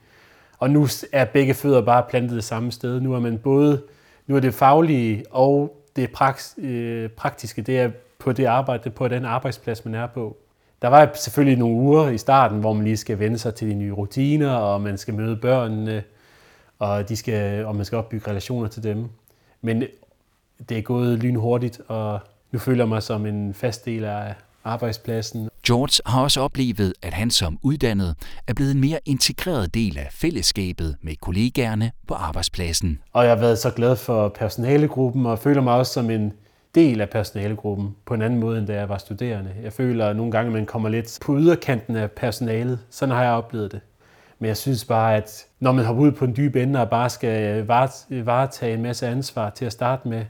Og 0.59 0.71
nu 0.71 0.89
er 1.13 1.25
begge 1.25 1.55
fødder 1.55 1.83
bare 1.83 2.05
plantet 2.11 2.37
det 2.37 2.45
samme 2.45 2.73
sted. 2.73 3.01
Nu 3.01 3.15
er 3.15 3.21
man 3.21 3.39
både, 3.39 3.83
nu 4.27 4.37
er 4.37 4.41
det 4.41 4.55
faglige 4.55 5.25
og 5.31 5.83
det 5.97 6.13
praks, 6.13 6.55
øh, 6.59 7.11
praktiske, 7.11 7.63
det 7.63 7.79
er 7.79 7.91
på 8.19 8.33
det 8.33 8.45
arbejde, 8.45 8.91
på 8.91 9.09
den 9.09 9.25
arbejdsplads, 9.25 9.85
man 9.85 9.95
er 9.95 10.07
på. 10.07 10.37
Der 10.83 10.89
var 10.89 11.11
selvfølgelig 11.15 11.59
nogle 11.59 11.77
uger 11.77 12.09
i 12.09 12.19
starten, 12.19 12.61
hvor 12.61 12.73
man 12.73 12.85
lige 12.85 12.97
skal 12.97 13.19
vende 13.19 13.39
sig 13.39 13.55
til 13.55 13.69
de 13.69 13.75
nye 13.75 13.93
rutiner, 13.93 14.51
og 14.51 14.81
man 14.81 14.99
skal 14.99 15.15
møde 15.15 15.37
børnene, 15.37 16.03
og, 16.79 17.09
de 17.09 17.17
skal, 17.17 17.67
og 17.67 17.77
man 17.77 17.85
skal 17.85 17.99
opbygge 17.99 18.31
relationer 18.31 18.69
til 18.69 18.83
dem. 18.83 19.09
Men 19.61 19.85
det 20.69 20.79
er 20.79 20.83
gået 20.83 21.19
lynhurtigt, 21.19 21.81
og 21.89 22.21
nu 22.53 22.59
føler 22.59 22.85
jeg 22.85 22.89
mig 22.89 23.03
som 23.03 23.27
en 23.27 23.55
fast 23.55 23.85
del 23.85 24.05
af 24.05 24.35
arbejdspladsen. 24.67 25.49
George 25.67 26.03
har 26.07 26.23
også 26.23 26.41
oplevet, 26.41 26.93
at 27.03 27.13
han 27.13 27.31
som 27.31 27.59
uddannet 27.63 28.15
er 28.47 28.55
blevet 28.55 28.71
en 28.71 28.81
mere 28.81 28.99
integreret 29.05 29.75
del 29.75 29.99
af 29.99 30.09
fællesskabet 30.11 30.97
med 31.03 31.17
kollegaerne 31.21 31.93
på 32.09 32.15
arbejdspladsen. 32.15 32.99
Og 33.13 33.25
jeg 33.25 33.33
har 33.33 33.41
været 33.41 33.59
så 33.59 33.71
glad 33.71 33.97
for 33.97 34.29
personalegruppen, 34.29 35.27
og 35.27 35.39
føler 35.39 35.61
mig 35.61 35.75
også 35.75 35.93
som 35.93 36.11
en 36.11 36.33
del 36.75 37.01
af 37.01 37.11
personalegruppen 37.11 37.97
på 38.07 38.15
en 38.15 38.23
anden 38.23 38.41
måde, 38.41 38.59
end 38.59 38.67
da 38.67 38.75
jeg 38.75 38.89
var 38.89 38.99
studerende. 38.99 39.51
Jeg 39.63 39.73
føler 39.73 40.07
at 40.07 40.17
nogle 40.17 40.33
gange, 40.33 40.47
at 40.47 40.53
man 40.53 40.67
kommer 40.67 40.89
lidt 40.89 41.19
på 41.23 41.37
yderkanten 41.39 41.97
af 41.97 42.11
personalet. 42.11 42.79
Sådan 42.91 43.15
har 43.15 43.23
jeg 43.23 43.33
oplevet 43.33 43.73
det. 43.73 43.81
Men 44.39 44.49
jeg 44.49 44.57
synes 44.57 44.85
bare, 44.85 45.17
at 45.17 45.45
når 45.61 45.73
man 45.73 45.85
har 45.85 45.93
ud 45.93 46.13
på 46.13 46.25
en 46.25 46.37
dyb 46.37 46.57
ende 46.57 46.81
og 46.81 46.91
bare 46.91 47.11
skal 47.11 47.67
varetage 48.11 48.75
en 48.75 48.83
masse 48.83 49.07
ansvar 49.07 49.51
til 49.51 49.65
at 49.65 49.73
starte 49.73 50.09
med, 50.09 50.25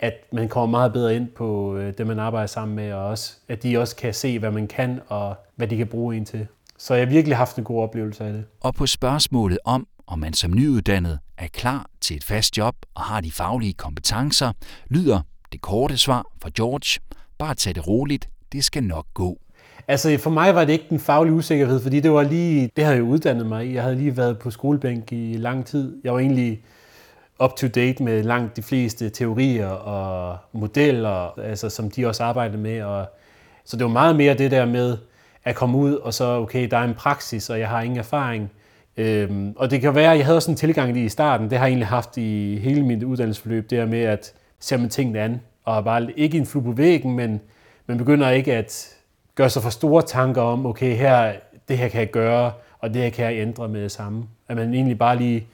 at 0.00 0.12
man 0.32 0.48
kommer 0.48 0.78
meget 0.78 0.92
bedre 0.92 1.16
ind 1.16 1.28
på 1.28 1.76
øh, 1.76 1.98
det, 1.98 2.06
man 2.06 2.18
arbejder 2.18 2.46
sammen 2.46 2.76
med, 2.76 2.92
og 2.92 3.06
også, 3.06 3.36
at 3.48 3.62
de 3.62 3.78
også 3.78 3.96
kan 3.96 4.14
se, 4.14 4.38
hvad 4.38 4.50
man 4.50 4.66
kan, 4.66 5.00
og 5.08 5.34
hvad 5.56 5.68
de 5.68 5.76
kan 5.76 5.86
bruge 5.86 6.16
en 6.16 6.24
til. 6.24 6.46
Så 6.78 6.94
jeg 6.94 7.06
har 7.06 7.12
virkelig 7.12 7.36
haft 7.36 7.56
en 7.56 7.64
god 7.64 7.82
oplevelse 7.82 8.24
af 8.24 8.32
det. 8.32 8.44
Og 8.60 8.74
på 8.74 8.86
spørgsmålet 8.86 9.58
om, 9.64 9.86
om 10.06 10.18
man 10.18 10.32
som 10.32 10.54
nyuddannet 10.54 11.18
er 11.38 11.46
klar 11.46 11.86
til 12.00 12.16
et 12.16 12.24
fast 12.24 12.58
job 12.58 12.74
og 12.94 13.02
har 13.02 13.20
de 13.20 13.32
faglige 13.32 13.72
kompetencer, 13.72 14.52
lyder 14.90 15.20
det 15.52 15.60
korte 15.60 15.96
svar 15.96 16.26
fra 16.42 16.50
George, 16.56 17.00
bare 17.38 17.54
tag 17.54 17.74
det 17.74 17.86
roligt, 17.86 18.28
det 18.52 18.64
skal 18.64 18.84
nok 18.84 19.06
gå. 19.14 19.38
Altså 19.88 20.18
for 20.20 20.30
mig 20.30 20.54
var 20.54 20.64
det 20.64 20.72
ikke 20.72 20.86
den 20.90 21.00
faglige 21.00 21.34
usikkerhed, 21.34 21.80
fordi 21.80 22.00
det 22.00 22.10
var 22.10 22.22
lige, 22.22 22.70
det 22.76 22.84
havde 22.84 22.96
jeg 22.96 23.04
uddannet 23.04 23.46
mig 23.46 23.66
i. 23.66 23.74
Jeg 23.74 23.82
havde 23.82 23.96
lige 23.96 24.16
været 24.16 24.38
på 24.38 24.50
skolebænk 24.50 25.12
i 25.12 25.36
lang 25.36 25.66
tid. 25.66 25.96
Jeg 26.04 26.12
var 26.12 26.18
egentlig 26.18 26.62
up 27.44 27.56
to 27.56 27.66
date 27.66 28.02
med 28.02 28.22
langt 28.22 28.56
de 28.56 28.62
fleste 28.62 29.08
teorier 29.10 29.68
og 29.68 30.38
modeller, 30.52 31.38
altså, 31.38 31.68
som 31.70 31.90
de 31.90 32.06
også 32.06 32.24
arbejder 32.24 32.58
med. 32.58 32.82
Og, 32.82 33.06
så 33.64 33.76
det 33.76 33.84
var 33.84 33.90
meget 33.90 34.16
mere 34.16 34.34
det 34.34 34.50
der 34.50 34.66
med 34.66 34.98
at 35.44 35.54
komme 35.54 35.78
ud, 35.78 35.94
og 35.94 36.14
så, 36.14 36.24
okay, 36.24 36.68
der 36.70 36.76
er 36.76 36.84
en 36.84 36.94
praksis, 36.94 37.50
og 37.50 37.60
jeg 37.60 37.68
har 37.68 37.82
ingen 37.82 37.98
erfaring. 37.98 38.50
Øhm, 38.96 39.52
og 39.56 39.70
det 39.70 39.80
kan 39.80 39.94
være, 39.94 40.12
at 40.12 40.18
jeg 40.18 40.26
havde 40.26 40.40
sådan 40.40 40.52
en 40.52 40.56
tilgang 40.56 40.92
lige 40.92 41.04
i 41.04 41.08
starten, 41.08 41.50
det 41.50 41.58
har 41.58 41.66
jeg 41.66 41.70
egentlig 41.70 41.88
haft 41.88 42.16
i 42.16 42.58
hele 42.58 42.82
mit 42.82 43.02
uddannelsesforløb, 43.02 43.70
det 43.70 43.88
med 43.88 44.02
at 44.02 44.32
se 44.60 44.78
man 44.78 44.88
tingene 44.88 45.20
an, 45.20 45.40
og 45.64 45.84
bare 45.84 46.12
ikke 46.16 46.38
en 46.38 46.46
flue 46.46 46.62
på 46.62 46.72
væggen, 46.72 47.16
men 47.16 47.40
man 47.86 47.98
begynder 47.98 48.30
ikke 48.30 48.54
at 48.54 48.96
gøre 49.34 49.50
sig 49.50 49.62
for 49.62 49.70
store 49.70 50.02
tanker 50.02 50.42
om, 50.42 50.66
okay, 50.66 50.96
her, 50.96 51.32
det 51.68 51.78
her 51.78 51.88
kan 51.88 52.00
jeg 52.00 52.10
gøre, 52.10 52.52
og 52.78 52.94
det 52.94 53.02
her 53.02 53.10
kan 53.10 53.24
jeg 53.24 53.34
ændre 53.34 53.68
med 53.68 53.82
det 53.82 53.92
samme. 53.92 54.24
At 54.48 54.56
man 54.56 54.74
egentlig 54.74 54.98
bare 54.98 55.16
lige 55.16 55.46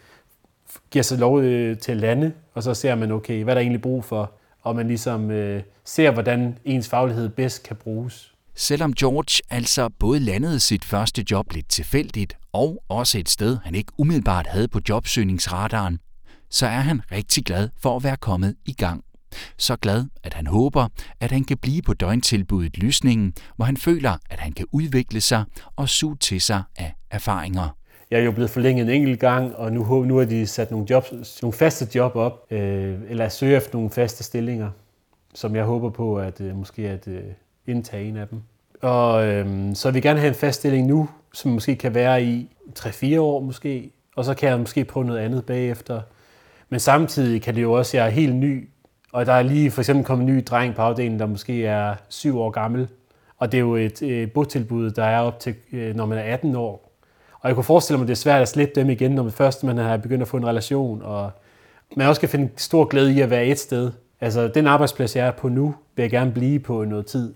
giver 0.90 1.02
sig 1.02 1.18
lov 1.18 1.40
øh, 1.40 1.78
til 1.78 1.92
at 1.92 1.98
lande, 1.98 2.32
og 2.54 2.62
så 2.62 2.74
ser 2.74 2.94
man, 2.94 3.12
okay, 3.12 3.44
hvad 3.44 3.54
der 3.54 3.60
egentlig 3.60 3.82
brug 3.82 4.04
for, 4.04 4.32
og 4.62 4.76
man 4.76 4.88
ligesom 4.88 5.30
øh, 5.30 5.62
ser, 5.84 6.10
hvordan 6.10 6.58
ens 6.64 6.88
faglighed 6.88 7.28
bedst 7.28 7.62
kan 7.62 7.76
bruges. 7.76 8.32
Selvom 8.54 8.92
George 8.94 9.42
altså 9.50 9.88
både 9.88 10.20
landede 10.20 10.60
sit 10.60 10.84
første 10.84 11.24
job 11.30 11.52
lidt 11.52 11.68
tilfældigt, 11.68 12.36
og 12.52 12.82
også 12.88 13.18
et 13.18 13.28
sted, 13.28 13.58
han 13.64 13.74
ikke 13.74 13.92
umiddelbart 13.98 14.46
havde 14.46 14.68
på 14.68 14.80
jobsøgningsradaren, 14.88 15.98
så 16.50 16.66
er 16.66 16.80
han 16.80 17.00
rigtig 17.12 17.44
glad 17.44 17.68
for 17.82 17.96
at 17.96 18.04
være 18.04 18.16
kommet 18.16 18.54
i 18.66 18.72
gang. 18.72 19.04
Så 19.58 19.76
glad, 19.76 20.04
at 20.22 20.34
han 20.34 20.46
håber, 20.46 20.88
at 21.20 21.30
han 21.30 21.44
kan 21.44 21.58
blive 21.58 21.82
på 21.82 21.94
døgntilbuddet 21.94 22.78
Lysningen, 22.78 23.34
hvor 23.56 23.64
han 23.64 23.76
føler, 23.76 24.16
at 24.30 24.40
han 24.40 24.52
kan 24.52 24.66
udvikle 24.72 25.20
sig 25.20 25.44
og 25.76 25.88
suge 25.88 26.16
til 26.16 26.40
sig 26.40 26.62
af 26.76 26.94
erfaringer. 27.10 27.76
Jeg 28.12 28.20
er 28.20 28.24
jo 28.24 28.32
blevet 28.32 28.50
forlænget 28.50 28.84
en 28.84 28.90
enkelt 28.90 29.20
gang, 29.20 29.56
og 29.56 29.72
nu, 29.72 30.04
nu 30.04 30.16
har 30.16 30.24
de 30.24 30.46
sat 30.46 30.70
nogle, 30.70 30.86
jobs, 30.90 31.42
nogle 31.42 31.52
faste 31.52 31.88
job 31.94 32.16
op, 32.16 32.46
øh, 32.50 32.98
eller 33.08 33.28
søge 33.28 33.56
efter 33.56 33.74
nogle 33.74 33.90
faste 33.90 34.24
stillinger, 34.24 34.70
som 35.34 35.56
jeg 35.56 35.64
håber 35.64 35.90
på 35.90 36.16
at 36.16 36.40
øh, 36.40 36.56
måske 36.56 36.88
at 36.88 37.08
øh, 37.08 37.22
indtage 37.66 38.04
en 38.04 38.16
af 38.16 38.28
dem. 38.28 38.40
Og 38.82 39.26
øh, 39.26 39.46
så 39.74 39.88
vil 39.88 39.94
jeg 39.94 40.02
gerne 40.02 40.20
have 40.20 40.28
en 40.28 40.34
fast 40.34 40.58
stilling 40.58 40.86
nu, 40.86 41.08
som 41.34 41.50
måske 41.50 41.76
kan 41.76 41.94
være 41.94 42.24
i 42.24 42.48
3-4 42.78 43.18
år 43.20 43.40
måske, 43.40 43.90
og 44.16 44.24
så 44.24 44.34
kan 44.34 44.48
jeg 44.48 44.58
måske 44.58 44.84
prøve 44.84 45.06
noget 45.06 45.20
andet 45.20 45.46
bagefter. 45.46 46.00
Men 46.68 46.80
samtidig 46.80 47.42
kan 47.42 47.54
det 47.54 47.62
jo 47.62 47.72
også, 47.72 47.96
jeg 47.96 48.06
er 48.06 48.10
helt 48.10 48.36
ny, 48.36 48.68
og 49.12 49.26
der 49.26 49.32
er 49.32 49.42
lige 49.42 49.70
for 49.70 49.80
eksempel 49.80 50.04
kommet 50.04 50.28
en 50.28 50.36
ny 50.36 50.42
dreng 50.46 50.74
på 50.74 50.82
afdelingen, 50.82 51.20
der 51.20 51.26
måske 51.26 51.66
er 51.66 51.94
7 52.08 52.38
år 52.38 52.50
gammel. 52.50 52.88
Og 53.38 53.52
det 53.52 53.58
er 53.58 53.62
jo 53.62 53.76
et 53.76 54.02
øh, 54.02 54.30
botilbud, 54.30 54.90
der 54.90 55.04
er 55.04 55.20
op 55.20 55.40
til, 55.40 55.54
øh, 55.72 55.96
når 55.96 56.06
man 56.06 56.18
er 56.18 56.22
18 56.22 56.54
år. 56.54 56.91
Og 57.42 57.48
jeg 57.48 57.54
kunne 57.54 57.64
forestille 57.64 57.98
mig, 57.98 58.04
at 58.04 58.08
det 58.08 58.14
er 58.14 58.16
svært 58.16 58.42
at 58.42 58.48
slippe 58.48 58.80
dem 58.80 58.90
igen, 58.90 59.10
når 59.10 59.22
man 59.22 59.32
først 59.32 59.64
man 59.64 59.78
har 59.78 59.96
begyndt 59.96 60.22
at 60.22 60.28
få 60.28 60.36
en 60.36 60.46
relation. 60.46 61.02
Og 61.02 61.30
man 61.96 62.06
også 62.06 62.20
kan 62.20 62.28
finde 62.28 62.50
stor 62.56 62.84
glæde 62.84 63.14
i 63.14 63.20
at 63.20 63.30
være 63.30 63.46
et 63.46 63.58
sted. 63.58 63.92
Altså, 64.20 64.48
den 64.48 64.66
arbejdsplads, 64.66 65.16
jeg 65.16 65.26
er 65.26 65.30
på 65.30 65.48
nu, 65.48 65.74
vil 65.96 66.02
jeg 66.02 66.10
gerne 66.10 66.32
blive 66.32 66.58
på 66.58 66.84
noget 66.84 67.06
tid. 67.06 67.34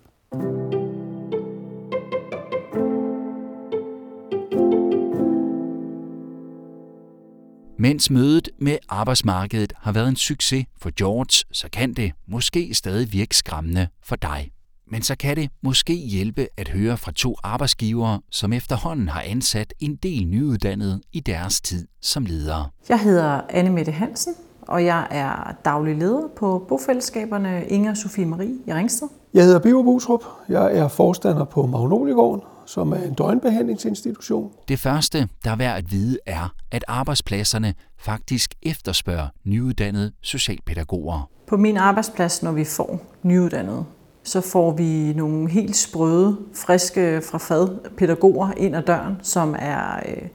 Mens 7.79 8.11
mødet 8.11 8.49
med 8.59 8.79
arbejdsmarkedet 8.89 9.73
har 9.77 9.93
været 9.93 10.09
en 10.09 10.17
succes 10.17 10.67
for 10.79 10.91
George, 10.99 11.45
så 11.53 11.69
kan 11.73 11.93
det 11.93 12.13
måske 12.29 12.75
stadig 12.75 13.13
virke 13.13 13.37
skræmmende 13.37 13.89
for 14.03 14.17
dig. 14.17 14.51
Men 14.91 15.03
så 15.03 15.17
kan 15.17 15.37
det 15.37 15.51
måske 15.63 15.95
hjælpe 15.95 16.49
at 16.57 16.69
høre 16.69 16.97
fra 16.97 17.13
to 17.13 17.37
arbejdsgivere, 17.43 18.21
som 18.31 18.53
efterhånden 18.53 19.09
har 19.09 19.21
ansat 19.21 19.75
en 19.81 19.97
del 19.97 20.27
nyuddannede 20.27 21.01
i 21.13 21.21
deres 21.21 21.61
tid 21.61 21.87
som 22.03 22.27
ledere. 22.27 22.67
Jeg 22.89 23.01
hedder 23.01 23.41
Anne 23.51 23.71
Mette 23.71 23.93
Hansen, 23.93 24.35
og 24.63 24.85
jeg 24.85 25.07
er 25.11 25.57
daglig 25.65 25.97
leder 25.97 26.29
på 26.37 26.67
bofællesskaberne 26.69 27.67
Inger 27.69 27.95
Sofie 27.95 28.27
Marie 28.27 28.55
i 28.67 28.73
Ringsted. 28.73 29.09
Jeg 29.35 29.45
hedder 29.45 29.59
Biver 29.59 29.83
Busrup. 29.83 30.25
Jeg 30.49 30.77
er 30.77 30.89
forstander 30.89 31.45
på 31.45 31.67
Magnoliegården, 31.67 32.43
som 32.67 32.93
er 32.93 33.03
en 33.03 33.15
døgnbehandlingsinstitution. 33.15 34.53
Det 34.69 34.79
første, 34.79 35.29
der 35.45 35.51
er 35.51 35.57
værd 35.57 35.79
at 35.79 35.91
vide, 35.93 36.19
er, 36.27 36.55
at 36.71 36.85
arbejdspladserne 36.89 37.75
faktisk 37.99 38.55
efterspørger 38.63 39.29
nyuddannede 39.45 40.13
socialpædagoger. 40.23 41.31
På 41.47 41.57
min 41.57 41.77
arbejdsplads, 41.77 42.43
når 42.43 42.53
vi 42.53 42.65
får 42.65 43.01
nyuddannede, 43.23 43.85
så 44.27 44.41
får 44.41 44.71
vi 44.71 45.13
nogle 45.13 45.51
helt 45.51 45.77
sprøde, 45.77 46.37
friske 46.55 47.21
fra 47.23 47.39
fad 47.39 47.69
pædagoger 47.97 48.53
ind 48.57 48.77
ad 48.77 48.83
døren, 48.83 49.17
som 49.23 49.57
er 49.59 49.97
øh, 50.09 50.29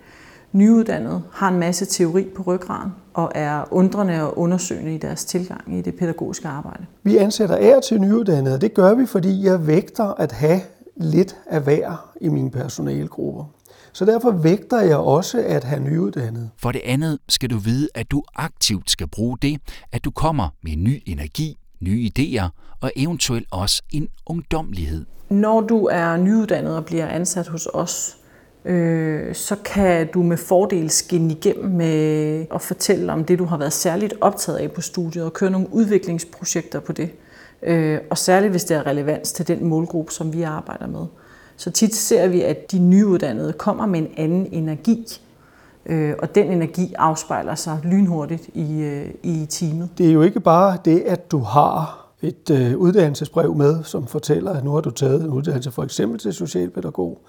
nyuddannede, 0.51 1.21
har 1.32 1.49
en 1.49 1.60
masse 1.60 1.86
teori 1.86 2.27
på 2.36 2.43
ryggraden 2.43 2.91
og 3.13 3.32
er 3.36 3.73
undrende 3.73 4.21
og 4.23 4.38
undersøgende 4.38 4.95
i 4.95 4.97
deres 4.97 5.25
tilgang 5.25 5.77
i 5.77 5.82
det 5.82 5.95
pædagogiske 5.95 6.47
arbejde. 6.47 6.86
Vi 7.04 7.17
ansætter 7.17 7.58
ære 7.60 7.82
til 7.82 8.01
nyuddannede, 8.01 8.60
det 8.62 8.73
gør 8.73 8.93
vi, 8.93 9.06
fordi 9.06 9.43
jeg 9.43 9.67
vægter 9.67 10.13
at 10.19 10.32
have 10.32 10.62
lidt 10.97 11.38
af 11.49 11.62
hver 11.62 12.12
i 12.21 12.27
mine 12.27 12.51
personalgrupper. 12.51 13.43
Så 13.93 14.06
derfor 14.06 14.32
vægter 14.32 14.82
jeg 14.82 14.97
også 14.97 15.43
at 15.47 15.63
have 15.63 15.84
nyuddannet. 15.84 16.49
For 16.58 16.71
det 16.71 16.82
andet 16.86 17.19
skal 17.30 17.49
du 17.49 17.58
vide, 17.58 17.88
at 17.95 18.12
du 18.12 18.23
aktivt 18.36 18.91
skal 18.91 19.08
bruge 19.08 19.38
det, 19.41 19.58
at 19.91 20.06
du 20.06 20.12
kommer 20.12 20.49
med 20.63 20.75
ny 20.75 21.04
energi, 21.06 21.58
nye 21.81 22.11
idéer 22.11 22.49
og 22.81 22.91
eventuelt 22.95 23.47
også 23.51 23.81
en 23.91 24.07
ungdomlighed. 24.25 25.05
Når 25.29 25.61
du 25.61 25.85
er 25.85 26.17
nyuddannet 26.17 26.75
og 26.75 26.85
bliver 26.85 27.07
ansat 27.07 27.47
hos 27.47 27.67
os, 27.73 28.17
øh, 28.65 29.35
så 29.35 29.55
kan 29.65 30.07
du 30.13 30.23
med 30.23 30.37
fordel 30.37 30.89
skinne 30.89 31.33
igennem 31.33 31.71
med 31.71 32.45
at 32.53 32.61
fortælle 32.61 33.13
om 33.13 33.25
det, 33.25 33.39
du 33.39 33.45
har 33.45 33.57
været 33.57 33.73
særligt 33.73 34.13
optaget 34.21 34.57
af 34.57 34.71
på 34.71 34.81
studiet, 34.81 35.25
og 35.25 35.33
køre 35.33 35.49
nogle 35.49 35.73
udviklingsprojekter 35.73 36.79
på 36.79 36.91
det. 36.91 37.09
Øh, 37.63 37.99
og 38.09 38.17
særligt 38.17 38.51
hvis 38.51 38.63
det 38.63 38.77
er 38.77 38.87
relevans 38.87 39.31
til 39.31 39.47
den 39.47 39.65
målgruppe, 39.65 40.11
som 40.11 40.33
vi 40.33 40.41
arbejder 40.41 40.87
med. 40.87 41.05
Så 41.57 41.71
tit 41.71 41.95
ser 41.95 42.27
vi, 42.27 42.41
at 42.41 42.71
de 42.71 42.79
nyuddannede 42.79 43.53
kommer 43.53 43.85
med 43.85 43.99
en 43.99 44.07
anden 44.17 44.47
energi, 44.51 45.21
øh, 45.85 46.13
og 46.21 46.35
den 46.35 46.51
energi 46.51 46.93
afspejler 46.97 47.55
sig 47.55 47.79
lynhurtigt 47.83 48.49
i, 48.53 48.81
øh, 48.81 49.09
i 49.23 49.45
teamet. 49.49 49.89
Det 49.97 50.07
er 50.07 50.11
jo 50.11 50.21
ikke 50.21 50.39
bare 50.39 50.77
det, 50.85 50.99
at 50.99 51.31
du 51.31 51.39
har 51.39 52.07
et 52.21 52.49
øh, 52.49 52.77
uddannelsesbrev 52.77 53.55
med, 53.55 53.83
som 53.83 54.07
fortæller, 54.07 54.53
at 54.53 54.63
nu 54.63 54.71
har 54.71 54.81
du 54.81 54.91
taget 54.91 55.21
en 55.21 55.29
uddannelse 55.29 55.71
for 55.71 55.83
eksempel 55.83 56.19
til 56.19 56.33
socialpædagog, 56.33 57.21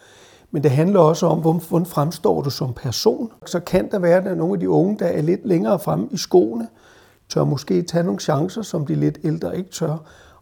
men 0.51 0.63
det 0.63 0.71
handler 0.71 1.01
også 1.01 1.27
om, 1.27 1.39
hvordan 1.39 1.87
fremstår 1.87 2.43
du 2.43 2.51
som 2.51 2.73
person. 2.73 3.31
Så 3.47 3.61
kan 3.61 3.91
der 3.91 3.99
være, 3.99 4.29
at 4.29 4.37
nogle 4.37 4.55
af 4.55 4.61
de 4.61 4.71
unge, 4.71 4.99
der 4.99 5.07
er 5.07 5.23
lidt 5.23 5.47
længere 5.47 5.79
fremme 5.79 6.09
i 6.11 6.17
skoene, 6.17 6.69
tør 7.29 7.45
måske 7.45 7.83
tage 7.83 8.05
nogle 8.05 8.21
chancer, 8.21 8.63
som 8.63 8.87
de 8.87 8.95
lidt 8.95 9.19
ældre 9.25 9.57
ikke 9.57 9.71
tør. 9.71 9.97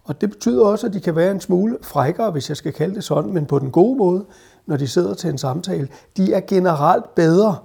Og 0.04 0.20
det 0.20 0.30
betyder 0.30 0.64
også, 0.64 0.86
at 0.86 0.92
de 0.92 1.00
kan 1.00 1.16
være 1.16 1.30
en 1.30 1.40
smule 1.40 1.76
frækkere, 1.82 2.30
hvis 2.30 2.48
jeg 2.48 2.56
skal 2.56 2.72
kalde 2.72 2.94
det 2.94 3.04
sådan, 3.04 3.32
men 3.32 3.46
på 3.46 3.58
den 3.58 3.70
gode 3.70 3.96
måde, 3.98 4.24
når 4.66 4.76
de 4.76 4.88
sidder 4.88 5.14
til 5.14 5.30
en 5.30 5.38
samtale. 5.38 5.88
De 6.16 6.32
er 6.32 6.40
generelt 6.40 7.14
bedre 7.14 7.56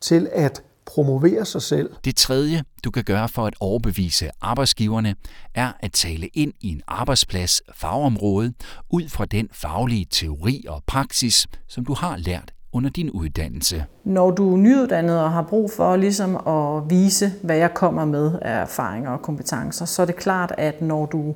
til 0.00 0.28
at 0.32 0.62
promovere 0.86 1.44
sig 1.44 1.62
selv. 1.62 1.90
Det 2.04 2.16
tredje, 2.16 2.62
du 2.84 2.90
kan 2.90 3.04
gøre 3.04 3.28
for 3.28 3.46
at 3.46 3.54
overbevise 3.60 4.30
arbejdsgiverne, 4.40 5.14
er 5.54 5.72
at 5.80 5.92
tale 5.92 6.26
ind 6.26 6.52
i 6.60 6.68
en 6.68 6.82
arbejdsplads 6.88 7.62
fagområde 7.74 8.52
ud 8.90 9.08
fra 9.08 9.24
den 9.24 9.48
faglige 9.52 10.06
teori 10.10 10.64
og 10.68 10.82
praksis, 10.86 11.46
som 11.68 11.84
du 11.84 11.94
har 11.94 12.16
lært 12.16 12.52
under 12.72 12.90
din 12.90 13.10
uddannelse. 13.10 13.84
Når 14.04 14.30
du 14.30 14.52
er 14.52 14.56
nyuddannet 14.56 15.20
og 15.20 15.32
har 15.32 15.42
brug 15.42 15.70
for 15.70 15.96
ligesom 15.96 16.36
at 16.36 16.90
vise, 16.90 17.32
hvad 17.42 17.56
jeg 17.56 17.74
kommer 17.74 18.04
med 18.04 18.32
af 18.42 18.62
erfaringer 18.62 19.10
og 19.10 19.22
kompetencer, 19.22 19.84
så 19.84 20.02
er 20.02 20.06
det 20.06 20.16
klart, 20.16 20.52
at 20.58 20.82
når 20.82 21.06
du 21.06 21.34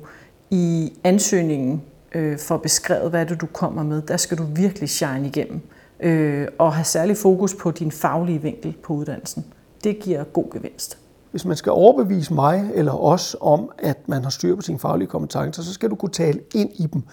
i 0.51 0.93
ansøgningen 1.03 1.81
øh, 2.15 2.39
får 2.39 2.57
beskrevet, 2.57 3.09
hvad 3.09 3.25
det 3.25 3.41
du 3.41 3.45
kommer 3.45 3.83
med, 3.83 4.01
der 4.01 4.17
skal 4.17 4.37
du 4.37 4.43
virkelig 4.43 4.89
shine 4.89 5.27
igennem 5.27 5.61
øh, 5.99 6.47
og 6.57 6.73
have 6.73 6.85
særlig 6.85 7.17
fokus 7.17 7.55
på 7.55 7.71
din 7.71 7.91
faglige 7.91 8.41
vinkel 8.41 8.77
på 8.83 8.93
uddannelsen. 8.93 9.45
Det 9.83 9.99
giver 9.99 10.23
god 10.23 10.45
gevinst. 10.51 10.97
Hvis 11.31 11.45
man 11.45 11.57
skal 11.57 11.71
overbevise 11.71 12.33
mig 12.33 12.69
eller 12.73 13.03
os 13.03 13.35
om, 13.41 13.71
at 13.77 13.97
man 14.09 14.23
har 14.23 14.29
styr 14.29 14.55
på 14.55 14.61
sine 14.61 14.79
faglige 14.79 15.07
kompetencer, 15.07 15.63
så 15.63 15.73
skal 15.73 15.89
du 15.89 15.95
kunne 15.95 16.11
tale 16.11 16.39
ind 16.53 16.69
i 16.75 16.87
dem. 16.93 17.03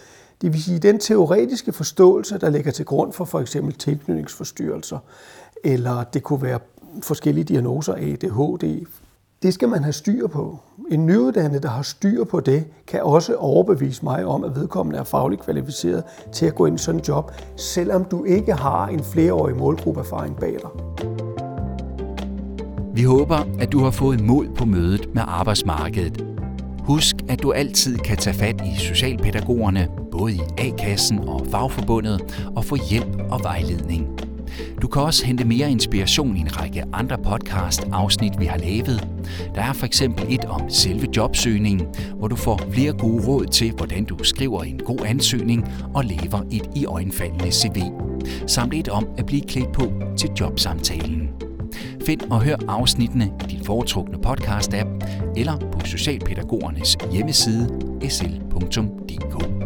Det 0.43 0.53
vil 0.53 0.63
sige, 0.63 0.79
den 0.79 0.99
teoretiske 0.99 1.73
forståelse, 1.73 2.39
der 2.39 2.51
ligger 2.51 2.71
til 2.71 2.85
grund 2.85 3.13
for 3.13 3.25
for 3.25 3.41
eksempel 3.41 3.75
tilknytningsforstyrrelser, 3.75 4.99
eller 5.65 6.05
det 6.05 6.23
kunne 6.23 6.43
være 6.43 6.59
forskellige 7.03 7.45
diagnoser, 7.45 7.95
ADHD, 7.95 8.87
det 9.43 9.55
skal 9.55 9.69
man 9.69 9.83
have 9.83 9.93
styr 9.93 10.27
på. 10.27 10.59
En 10.91 11.07
nyuddannet, 11.07 11.63
der 11.63 11.69
har 11.69 11.83
styr 11.83 12.25
på 12.25 12.41
det, 12.41 12.65
kan 12.87 13.03
også 13.03 13.35
overbevise 13.37 14.05
mig 14.05 14.25
om, 14.25 14.45
at 14.45 14.57
vedkommende 14.57 14.99
er 14.99 15.05
fagligt 15.05 15.43
kvalificeret 15.43 16.03
til 16.33 16.47
at 16.47 16.55
gå 16.55 16.67
ind 16.67 16.81
i 16.81 16.83
sådan 16.83 17.01
en 17.01 17.05
job, 17.09 17.33
selvom 17.57 18.05
du 18.05 18.25
ikke 18.25 18.53
har 18.53 18.87
en 18.87 19.05
flereårig 19.05 19.57
målgruppeerfaring 19.57 20.37
bag 20.37 20.53
dig. 20.63 20.71
Vi 22.95 23.03
håber, 23.03 23.39
at 23.61 23.73
du 23.73 23.79
har 23.79 23.91
fået 23.91 24.21
mod 24.21 24.47
på 24.59 24.65
mødet 24.65 25.15
med 25.15 25.23
arbejdsmarkedet. 25.27 26.27
Husk, 26.79 27.17
at 27.29 27.43
du 27.43 27.53
altid 27.53 27.99
kan 27.99 28.17
tage 28.17 28.37
fat 28.37 28.61
i 28.61 28.79
socialpædagogerne, 28.79 29.89
både 30.13 30.33
i 30.33 30.41
A-kassen 30.59 31.19
og 31.19 31.47
fagforbundet, 31.51 32.49
og 32.57 32.65
få 32.65 32.77
hjælp 32.91 33.17
og 33.31 33.41
vejledning. 33.43 34.22
Du 34.83 34.89
kan 34.89 35.03
også 35.03 35.27
hente 35.27 35.45
mere 35.45 35.71
inspiration 35.71 36.37
i 36.37 36.41
en 36.41 36.61
række 36.61 36.85
andre 36.93 37.19
podcast-afsnit, 37.19 38.41
vi 38.41 38.45
har 38.45 38.59
lavet. 38.59 39.09
Der 39.55 39.63
er 39.63 39.73
for 39.73 39.87
eksempel 39.87 40.27
et 40.29 40.45
om 40.45 40.71
selve 40.71 41.07
jobsøgningen, 41.17 41.87
hvor 42.19 42.29
du 42.29 42.37
får 42.37 42.61
flere 42.71 42.93
gode 42.93 43.27
råd 43.27 43.47
til, 43.47 43.73
hvordan 43.73 44.05
du 44.05 44.25
skriver 44.25 44.63
en 44.63 44.79
god 44.79 44.99
ansøgning 45.07 45.69
og 45.95 46.05
lever 46.05 46.43
et 46.51 46.71
i 46.77 46.87
øjenfaldende 46.87 47.53
CV. 47.53 47.83
Samt 48.47 48.75
et 48.75 48.89
om 48.89 49.09
at 49.19 49.27
blive 49.27 49.43
klædt 49.43 49.73
på 49.73 49.93
til 50.17 50.31
jobsamtalen. 50.41 51.29
Find 52.07 52.21
og 52.31 52.43
hør 52.43 52.57
afsnittene 52.69 53.25
i 53.25 53.51
din 53.51 53.65
foretrukne 53.65 54.19
podcast-app 54.27 54.89
eller 55.37 55.59
på 55.73 55.81
Socialpædagogernes 55.85 56.97
hjemmeside 57.13 57.69
sl.dk. 58.09 59.62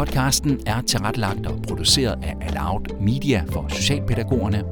Podcasten 0.00 0.60
er 0.66 0.80
tilrettelagt 0.80 1.46
og 1.46 1.62
produceret 1.68 2.24
af 2.24 2.36
Aloud 2.40 3.00
Media 3.00 3.44
for 3.52 3.68
Socialpædagogerne. 3.68 4.64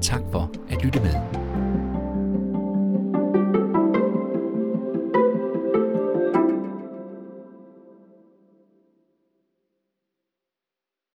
Tak 0.00 0.22
for 0.32 0.50
at 0.70 0.84
lytte 0.84 1.00
med. 1.00 1.41